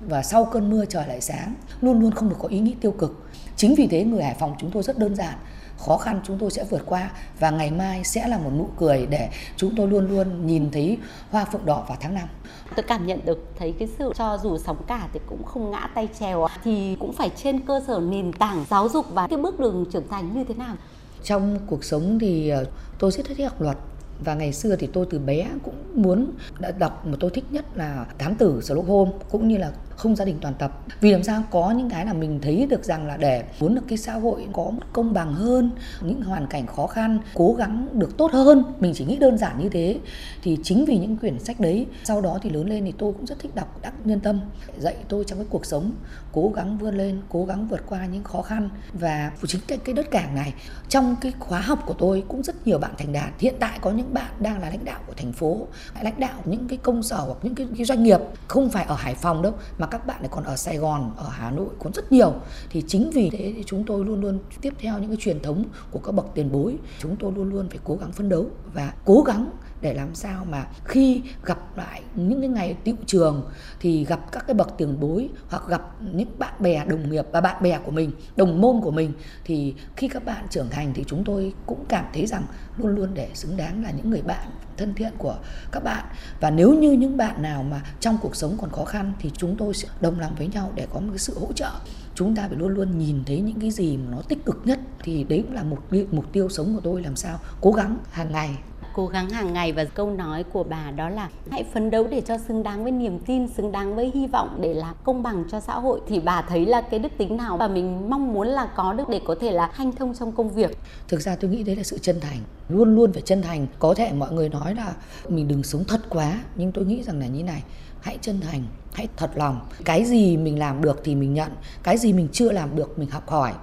và 0.01 0.23
sau 0.23 0.45
cơn 0.45 0.69
mưa 0.69 0.85
trời 0.85 1.07
lại 1.07 1.21
sáng 1.21 1.53
luôn 1.81 1.99
luôn 1.99 2.11
không 2.11 2.29
được 2.29 2.35
có 2.39 2.47
ý 2.47 2.59
nghĩ 2.59 2.75
tiêu 2.81 2.91
cực. 2.91 3.29
Chính 3.55 3.75
vì 3.75 3.87
thế 3.87 4.03
người 4.03 4.23
hải 4.23 4.35
phòng 4.39 4.55
chúng 4.59 4.71
tôi 4.71 4.83
rất 4.83 4.97
đơn 4.97 5.15
giản. 5.15 5.33
Khó 5.77 5.97
khăn 5.97 6.21
chúng 6.23 6.37
tôi 6.37 6.51
sẽ 6.51 6.63
vượt 6.69 6.81
qua 6.85 7.11
và 7.39 7.49
ngày 7.49 7.71
mai 7.71 8.03
sẽ 8.03 8.27
là 8.27 8.37
một 8.37 8.51
nụ 8.57 8.69
cười 8.77 9.05
để 9.05 9.29
chúng 9.57 9.75
tôi 9.75 9.87
luôn 9.87 10.07
luôn 10.07 10.47
nhìn 10.47 10.71
thấy 10.71 10.97
hoa 11.31 11.45
phượng 11.45 11.65
đỏ 11.65 11.85
vào 11.87 11.97
tháng 12.01 12.13
5 12.13 12.27
tôi 12.75 12.83
cảm 12.83 13.07
nhận 13.07 13.19
được 13.25 13.47
thấy 13.59 13.73
cái 13.79 13.87
sự 13.97 14.11
cho 14.15 14.37
dù 14.43 14.57
sóng 14.57 14.83
cả 14.87 15.07
thì 15.13 15.19
cũng 15.27 15.43
không 15.43 15.71
ngã 15.71 15.89
tay 15.95 16.07
trèo 16.19 16.47
thì 16.63 16.97
cũng 16.99 17.13
phải 17.13 17.31
trên 17.43 17.59
cơ 17.59 17.81
sở 17.87 17.99
nền 17.99 18.33
tảng 18.33 18.65
giáo 18.69 18.89
dục 18.89 19.05
và 19.09 19.27
cái 19.27 19.39
bước 19.39 19.59
đường 19.59 19.85
trưởng 19.91 20.07
thành 20.09 20.33
như 20.35 20.43
thế 20.43 20.53
nào? 20.53 20.75
Trong 21.23 21.59
cuộc 21.67 21.83
sống 21.83 22.19
thì 22.19 22.49
ờ, 22.49 22.65
tôi 22.99 23.11
rất 23.11 23.25
thích 23.25 23.43
học 23.43 23.61
luật 23.61 23.77
và 24.19 24.35
ngày 24.35 24.53
xưa 24.53 24.75
thì 24.75 24.87
tôi 24.87 25.05
từ 25.09 25.19
bé 25.19 25.49
cũng 25.63 25.75
muốn, 25.93 26.31
đã 26.59 26.71
đọc 26.71 27.05
mà 27.07 27.17
tôi 27.19 27.31
thích 27.31 27.45
nhất 27.51 27.65
là 27.75 28.05
thám 28.17 28.35
tử 28.35 28.61
Sherlock 28.61 28.87
Holmes 28.87 29.15
cũng 29.29 29.47
như 29.47 29.57
là 29.57 29.71
không 29.95 30.15
gia 30.15 30.25
đình 30.25 30.37
toàn 30.41 30.53
tập. 30.53 30.79
Vì 31.01 31.11
làm 31.11 31.23
sao? 31.23 31.43
Có 31.51 31.71
những 31.71 31.89
cái 31.89 32.05
là 32.05 32.13
mình 32.13 32.39
thấy 32.41 32.67
được 32.69 32.83
rằng 32.83 33.07
là 33.07 33.17
để 33.17 33.43
muốn 33.59 33.75
được 33.75 33.81
cái 33.87 33.97
xã 33.97 34.13
hội 34.13 34.47
có 34.53 34.71
công 34.93 35.13
bằng 35.13 35.33
hơn 35.33 35.71
những 36.01 36.21
hoàn 36.21 36.47
cảnh 36.47 36.67
khó 36.67 36.87
khăn 36.87 37.19
cố 37.33 37.53
gắng 37.53 37.87
được 37.91 38.17
tốt 38.17 38.31
hơn 38.31 38.63
mình 38.79 38.93
chỉ 38.95 39.05
nghĩ 39.05 39.17
đơn 39.17 39.37
giản 39.37 39.59
như 39.59 39.69
thế 39.69 39.99
thì 40.43 40.57
chính 40.63 40.85
vì 40.85 40.97
những 40.97 41.17
quyển 41.17 41.39
sách 41.39 41.59
đấy 41.59 41.85
sau 42.03 42.21
đó 42.21 42.39
thì 42.41 42.49
lớn 42.49 42.69
lên 42.69 42.85
thì 42.85 42.93
tôi 42.97 43.13
cũng 43.13 43.25
rất 43.25 43.39
thích 43.39 43.55
đọc 43.55 43.79
đắc 43.81 43.93
nhân 44.05 44.19
tâm. 44.19 44.39
Dạy 44.77 44.95
tôi 45.07 45.23
trong 45.23 45.39
cái 45.39 45.47
cuộc 45.49 45.65
sống 45.65 45.91
cố 46.31 46.51
gắng 46.55 46.77
vươn 46.77 46.97
lên 46.97 47.21
cố 47.29 47.45
gắng 47.45 47.67
vượt 47.67 47.81
qua 47.89 48.05
những 48.05 48.23
khó 48.23 48.41
khăn. 48.41 48.69
Và 48.93 49.31
chính 49.47 49.61
cái, 49.67 49.77
cái 49.77 49.95
đất 49.95 50.11
cảng 50.11 50.35
này 50.35 50.53
trong 50.89 51.15
cái 51.21 51.33
khóa 51.39 51.59
học 51.59 51.83
của 51.85 51.93
tôi 51.93 52.23
cũng 52.27 52.43
rất 52.43 52.67
nhiều 52.67 52.77
bạn 52.77 52.91
thành 52.97 53.13
đạt. 53.13 53.29
Hiện 53.39 53.55
tại 53.59 53.79
có 53.81 53.91
những 53.91 54.13
bạn 54.13 54.31
đang 54.39 54.61
là 54.61 54.69
lãnh 54.69 54.85
đạo 54.85 54.99
của 55.07 55.13
thành 55.17 55.33
phố 55.33 55.67
lãnh 56.01 56.19
đạo 56.19 56.39
những 56.45 56.67
cái 56.67 56.77
công 56.77 57.03
sở 57.03 57.17
hoặc 57.17 57.37
những 57.43 57.55
cái, 57.55 57.67
cái 57.77 57.85
doanh 57.85 58.03
nghiệp. 58.03 58.19
Không 58.47 58.69
phải 58.69 58.85
ở 58.85 58.95
hải 58.95 59.15
phòng 59.15 59.41
đâu 59.41 59.53
mà 59.77 59.84
mà 59.85 59.89
các 59.91 60.07
bạn 60.07 60.21
lại 60.21 60.29
còn 60.31 60.43
ở 60.43 60.55
Sài 60.55 60.77
Gòn, 60.77 61.11
ở 61.17 61.29
Hà 61.29 61.51
Nội 61.51 61.67
còn 61.79 61.93
rất 61.93 62.11
nhiều. 62.11 62.33
Thì 62.69 62.83
chính 62.87 63.09
vì 63.13 63.29
thế 63.29 63.53
thì 63.55 63.63
chúng 63.65 63.83
tôi 63.85 64.05
luôn 64.05 64.21
luôn 64.21 64.39
tiếp 64.61 64.73
theo 64.79 64.99
những 64.99 65.09
cái 65.09 65.17
truyền 65.19 65.39
thống 65.39 65.63
của 65.91 65.99
các 65.99 66.11
bậc 66.11 66.25
tiền 66.35 66.51
bối, 66.51 66.77
chúng 66.99 67.15
tôi 67.15 67.31
luôn 67.35 67.49
luôn 67.49 67.69
phải 67.69 67.79
cố 67.83 67.95
gắng 67.95 68.11
phấn 68.11 68.29
đấu 68.29 68.45
và 68.73 68.93
cố 69.05 69.21
gắng 69.21 69.47
để 69.81 69.93
làm 69.93 70.15
sao 70.15 70.45
mà 70.49 70.65
khi 70.83 71.21
gặp 71.45 71.77
lại 71.77 72.01
những 72.15 72.41
cái 72.41 72.49
ngày 72.49 72.75
tiệu 72.83 72.95
trường 73.05 73.49
thì 73.79 74.05
gặp 74.05 74.31
các 74.31 74.47
cái 74.47 74.53
bậc 74.53 74.77
tiền 74.77 74.99
bối 74.99 75.29
hoặc 75.49 75.63
gặp 75.67 75.81
những 76.13 76.39
bạn 76.39 76.53
bè 76.59 76.85
đồng 76.85 77.09
nghiệp 77.09 77.25
và 77.31 77.41
bạn 77.41 77.63
bè 77.63 77.79
của 77.85 77.91
mình, 77.91 78.11
đồng 78.35 78.61
môn 78.61 78.81
của 78.81 78.91
mình, 78.91 79.13
thì 79.43 79.73
khi 79.95 80.07
các 80.07 80.25
bạn 80.25 80.45
trưởng 80.49 80.69
thành 80.69 80.93
thì 80.93 81.03
chúng 81.07 81.23
tôi 81.23 81.53
cũng 81.65 81.85
cảm 81.89 82.05
thấy 82.13 82.25
rằng 82.25 82.43
luôn 82.77 82.95
luôn 82.95 83.09
để 83.13 83.29
xứng 83.33 83.57
đáng 83.57 83.83
là 83.83 83.91
những 83.91 84.09
người 84.09 84.21
bạn 84.21 84.47
thân 84.77 84.93
thiện 84.93 85.13
của 85.17 85.35
các 85.71 85.83
bạn. 85.83 86.05
Và 86.39 86.49
nếu 86.49 86.73
như 86.73 86.91
những 86.91 87.17
bạn 87.17 87.41
nào 87.41 87.63
mà 87.63 87.81
trong 87.99 88.17
cuộc 88.21 88.35
sống 88.35 88.57
còn 88.61 88.69
khó 88.69 88.85
khăn 88.85 89.13
thì 89.19 89.31
chúng 89.37 89.55
tôi 89.57 89.73
sẽ 89.73 89.87
đồng 90.01 90.19
lòng 90.19 90.35
với 90.37 90.47
nhau 90.47 90.71
để 90.75 90.87
có 90.93 90.99
một 90.99 91.07
cái 91.09 91.19
sự 91.19 91.39
hỗ 91.39 91.53
trợ. 91.53 91.71
Chúng 92.15 92.35
ta 92.35 92.47
phải 92.47 92.57
luôn 92.57 92.69
luôn 92.69 92.97
nhìn 92.97 93.23
thấy 93.25 93.41
những 93.41 93.59
cái 93.59 93.71
gì 93.71 93.97
mà 93.97 94.11
nó 94.11 94.21
tích 94.21 94.45
cực 94.45 94.61
nhất 94.65 94.79
thì 95.03 95.23
đấy 95.23 95.43
cũng 95.47 95.55
là 95.55 95.63
một 95.63 95.79
mục 96.11 96.33
tiêu 96.33 96.49
sống 96.49 96.75
của 96.75 96.81
tôi, 96.83 97.03
làm 97.03 97.15
sao 97.15 97.39
cố 97.61 97.71
gắng 97.71 97.97
hàng 98.11 98.31
ngày 98.31 98.57
cố 98.95 99.07
gắng 99.07 99.29
hàng 99.29 99.53
ngày 99.53 99.71
và 99.71 99.85
câu 99.85 100.11
nói 100.11 100.43
của 100.43 100.63
bà 100.63 100.91
đó 100.91 101.09
là 101.09 101.29
hãy 101.51 101.63
phấn 101.73 101.91
đấu 101.91 102.07
để 102.07 102.21
cho 102.21 102.37
xứng 102.37 102.63
đáng 102.63 102.83
với 102.83 102.91
niềm 102.91 103.19
tin, 103.19 103.47
xứng 103.47 103.71
đáng 103.71 103.95
với 103.95 104.11
hy 104.13 104.27
vọng 104.27 104.57
để 104.61 104.73
là 104.73 104.93
công 105.03 105.23
bằng 105.23 105.43
cho 105.51 105.59
xã 105.59 105.73
hội. 105.73 106.01
Thì 106.07 106.19
bà 106.19 106.41
thấy 106.41 106.65
là 106.65 106.81
cái 106.81 106.99
đức 106.99 107.11
tính 107.17 107.37
nào 107.37 107.57
mà 107.57 107.67
mình 107.67 108.09
mong 108.09 108.33
muốn 108.33 108.47
là 108.47 108.65
có 108.75 108.93
được 108.93 109.09
để 109.09 109.21
có 109.25 109.35
thể 109.41 109.51
là 109.51 109.69
hanh 109.73 109.91
thông 109.91 110.15
trong 110.15 110.31
công 110.31 110.49
việc? 110.49 110.77
Thực 111.07 111.21
ra 111.21 111.35
tôi 111.35 111.51
nghĩ 111.51 111.63
đấy 111.63 111.75
là 111.75 111.83
sự 111.83 111.97
chân 111.97 112.19
thành, 112.19 112.37
luôn 112.69 112.95
luôn 112.95 113.13
phải 113.13 113.21
chân 113.21 113.41
thành. 113.41 113.67
Có 113.79 113.93
thể 113.93 114.11
mọi 114.13 114.31
người 114.31 114.49
nói 114.49 114.75
là 114.75 114.93
mình 115.29 115.47
đừng 115.47 115.63
sống 115.63 115.83
thật 115.87 116.01
quá 116.09 116.41
nhưng 116.55 116.71
tôi 116.71 116.85
nghĩ 116.85 117.03
rằng 117.03 117.19
là 117.19 117.27
như 117.27 117.43
này, 117.43 117.63
hãy 118.01 118.17
chân 118.21 118.39
thành, 118.41 118.63
hãy 118.93 119.07
thật 119.17 119.31
lòng. 119.35 119.59
Cái 119.85 120.05
gì 120.05 120.37
mình 120.37 120.59
làm 120.59 120.81
được 120.81 121.01
thì 121.03 121.15
mình 121.15 121.33
nhận, 121.33 121.51
cái 121.83 121.97
gì 121.97 122.13
mình 122.13 122.27
chưa 122.31 122.51
làm 122.51 122.75
được 122.75 122.99
mình 122.99 123.09
học 123.09 123.29
hỏi. 123.29 123.53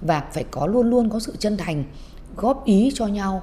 Và 0.00 0.22
phải 0.32 0.44
có 0.50 0.66
luôn 0.66 0.90
luôn 0.90 1.10
có 1.10 1.18
sự 1.18 1.36
chân 1.38 1.56
thành, 1.56 1.84
góp 2.36 2.64
ý 2.64 2.92
cho 2.94 3.06
nhau 3.06 3.42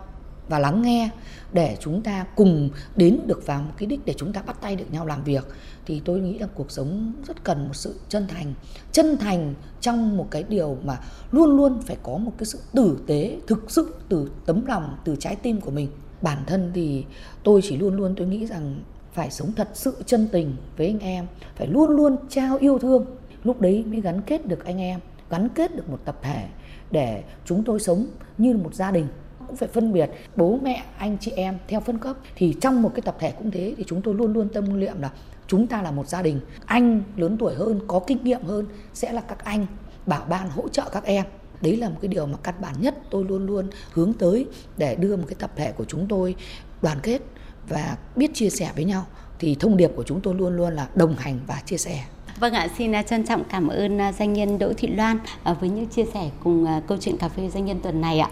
và 0.49 0.59
lắng 0.59 0.81
nghe 0.81 1.09
để 1.53 1.77
chúng 1.79 2.01
ta 2.01 2.25
cùng 2.35 2.69
đến 2.95 3.19
được 3.25 3.45
vào 3.45 3.61
một 3.61 3.71
cái 3.77 3.87
đích 3.87 4.05
để 4.05 4.13
chúng 4.17 4.33
ta 4.33 4.41
bắt 4.41 4.61
tay 4.61 4.75
được 4.75 4.85
nhau 4.91 5.05
làm 5.05 5.23
việc. 5.23 5.45
Thì 5.85 6.01
tôi 6.05 6.19
nghĩ 6.19 6.39
là 6.39 6.47
cuộc 6.55 6.71
sống 6.71 7.13
rất 7.27 7.43
cần 7.43 7.67
một 7.67 7.75
sự 7.75 7.99
chân 8.09 8.27
thành 8.27 8.53
chân 8.91 9.17
thành 9.17 9.53
trong 9.81 10.17
một 10.17 10.27
cái 10.31 10.43
điều 10.43 10.77
mà 10.83 10.99
luôn 11.31 11.57
luôn 11.57 11.81
phải 11.81 11.97
có 12.03 12.17
một 12.17 12.31
cái 12.37 12.45
sự 12.45 12.59
tử 12.73 12.97
tế, 13.07 13.37
thực 13.47 13.71
sự 13.71 13.95
từ 14.09 14.31
tấm 14.45 14.65
lòng, 14.65 14.97
từ 15.05 15.15
trái 15.15 15.35
tim 15.35 15.61
của 15.61 15.71
mình. 15.71 15.87
Bản 16.21 16.37
thân 16.47 16.71
thì 16.73 17.05
tôi 17.43 17.61
chỉ 17.63 17.77
luôn 17.77 17.95
luôn 17.95 18.13
tôi 18.17 18.27
nghĩ 18.27 18.45
rằng 18.45 18.81
phải 19.13 19.31
sống 19.31 19.51
thật 19.55 19.69
sự 19.73 19.95
chân 20.05 20.27
tình 20.31 20.55
với 20.77 20.87
anh 20.87 20.99
em, 20.99 21.27
phải 21.55 21.67
luôn 21.67 21.89
luôn 21.89 22.15
trao 22.29 22.57
yêu 22.57 22.79
thương. 22.79 23.05
Lúc 23.43 23.61
đấy 23.61 23.83
mới 23.87 24.01
gắn 24.01 24.21
kết 24.21 24.45
được 24.45 24.65
anh 24.65 24.81
em, 24.81 24.99
gắn 25.29 25.49
kết 25.49 25.75
được 25.75 25.89
một 25.89 25.99
tập 26.05 26.19
thể 26.21 26.47
để 26.91 27.23
chúng 27.45 27.63
tôi 27.63 27.79
sống 27.79 28.05
như 28.37 28.53
một 28.53 28.73
gia 28.73 28.91
đình 28.91 29.07
cũng 29.47 29.55
phải 29.55 29.69
phân 29.69 29.93
biệt 29.93 30.09
bố 30.35 30.59
mẹ 30.63 30.83
anh 30.97 31.17
chị 31.19 31.31
em 31.31 31.57
theo 31.67 31.79
phân 31.79 31.97
cấp. 31.97 32.17
Thì 32.35 32.55
trong 32.61 32.81
một 32.81 32.91
cái 32.95 33.01
tập 33.01 33.15
thể 33.19 33.31
cũng 33.31 33.51
thế 33.51 33.73
thì 33.77 33.83
chúng 33.87 34.01
tôi 34.01 34.13
luôn 34.13 34.33
luôn 34.33 34.49
tâm 34.49 34.79
niệm 34.79 35.01
là 35.01 35.11
chúng 35.47 35.67
ta 35.67 35.81
là 35.81 35.91
một 35.91 36.07
gia 36.07 36.21
đình. 36.21 36.39
Anh 36.65 37.03
lớn 37.15 37.37
tuổi 37.39 37.53
hơn 37.55 37.79
có 37.87 37.99
kinh 38.07 38.23
nghiệm 38.23 38.43
hơn 38.43 38.65
sẽ 38.93 39.13
là 39.13 39.21
các 39.21 39.43
anh 39.43 39.65
bảo 40.05 40.25
ban 40.29 40.49
hỗ 40.49 40.69
trợ 40.69 40.83
các 40.91 41.03
em. 41.03 41.25
Đấy 41.61 41.77
là 41.77 41.89
một 41.89 41.95
cái 42.01 42.07
điều 42.07 42.25
mà 42.25 42.37
căn 42.43 42.55
bản 42.61 42.75
nhất 42.79 42.95
tôi 43.09 43.23
luôn 43.23 43.45
luôn 43.45 43.69
hướng 43.91 44.13
tới 44.13 44.45
để 44.77 44.95
đưa 44.95 45.15
một 45.15 45.23
cái 45.27 45.35
tập 45.39 45.51
thể 45.55 45.71
của 45.71 45.85
chúng 45.85 46.07
tôi 46.07 46.35
đoàn 46.81 46.97
kết 47.03 47.21
và 47.69 47.97
biết 48.15 48.31
chia 48.33 48.49
sẻ 48.49 48.71
với 48.75 48.85
nhau. 48.85 49.05
Thì 49.39 49.55
thông 49.55 49.77
điệp 49.77 49.91
của 49.95 50.03
chúng 50.03 50.21
tôi 50.21 50.35
luôn 50.35 50.55
luôn 50.55 50.73
là 50.73 50.87
đồng 50.95 51.15
hành 51.15 51.39
và 51.47 51.61
chia 51.65 51.77
sẻ. 51.77 52.03
Vâng 52.39 52.53
ạ, 52.53 52.67
xin 52.77 52.95
à, 52.95 53.03
trân 53.03 53.25
trọng 53.25 53.43
cảm 53.49 53.67
ơn 53.67 54.01
à, 54.01 54.13
doanh 54.13 54.33
nhân 54.33 54.59
Đỗ 54.59 54.73
Thị 54.77 54.87
Loan 54.87 55.19
à, 55.43 55.53
với 55.53 55.69
những 55.69 55.85
chia 55.85 56.05
sẻ 56.13 56.29
cùng 56.43 56.65
câu 56.87 56.97
chuyện 57.01 57.17
cà 57.17 57.29
phê 57.29 57.49
doanh 57.49 57.65
nhân 57.65 57.79
tuần 57.79 58.01
này 58.01 58.19
ạ. 58.19 58.29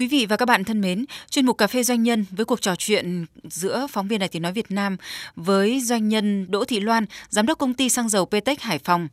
Quý 0.00 0.06
vị 0.06 0.26
và 0.26 0.36
các 0.36 0.46
bạn 0.46 0.64
thân 0.64 0.80
mến, 0.80 1.04
chuyên 1.30 1.46
mục 1.46 1.58
Cà 1.58 1.66
phê 1.66 1.82
Doanh 1.82 2.02
nhân 2.02 2.24
với 2.30 2.44
cuộc 2.44 2.60
trò 2.60 2.74
chuyện 2.76 3.26
giữa 3.44 3.86
phóng 3.90 4.08
viên 4.08 4.18
Đài 4.18 4.28
Tiếng 4.28 4.42
Nói 4.42 4.52
Việt 4.52 4.70
Nam 4.70 4.96
với 5.36 5.80
doanh 5.80 6.08
nhân 6.08 6.50
Đỗ 6.50 6.64
Thị 6.64 6.80
Loan, 6.80 7.04
giám 7.28 7.46
đốc 7.46 7.58
công 7.58 7.74
ty 7.74 7.88
xăng 7.88 8.08
dầu 8.08 8.26
Petech 8.26 8.60
Hải 8.60 8.78
Phòng 8.78 9.08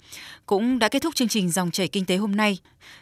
cũng 0.45 0.79
đã 0.79 0.89
kết 0.89 1.01
thúc 1.01 1.15
chương 1.15 1.27
trình 1.27 1.49
Dòng 1.49 1.71
chảy 1.71 1.87
kinh 1.87 2.05
tế 2.05 2.15
hôm 2.15 2.35
nay. 2.35 2.57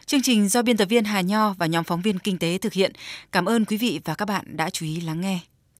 Chương 0.06 0.22
trình 0.22 0.48
do 0.48 0.62
biên 0.62 0.76
tập 0.76 0.84
viên 0.84 1.04
Hà 1.04 1.20
Nho 1.20 1.54
và 1.58 1.66
nhóm 1.66 1.84
phóng 1.84 2.02
viên 2.02 2.18
kinh 2.18 2.38
tế 2.38 2.58
thực 2.58 2.72
hiện. 2.72 2.92
Cảm 3.32 3.44
ơn 3.44 3.64
quý 3.64 3.76
vị 3.76 4.00
và 4.04 4.14
các 4.14 4.28
bạn 4.28 4.44
đã 4.56 4.70
chú 4.70 4.86
ý 4.86 5.00
lắng 5.00 5.20
nghe. 5.20 5.38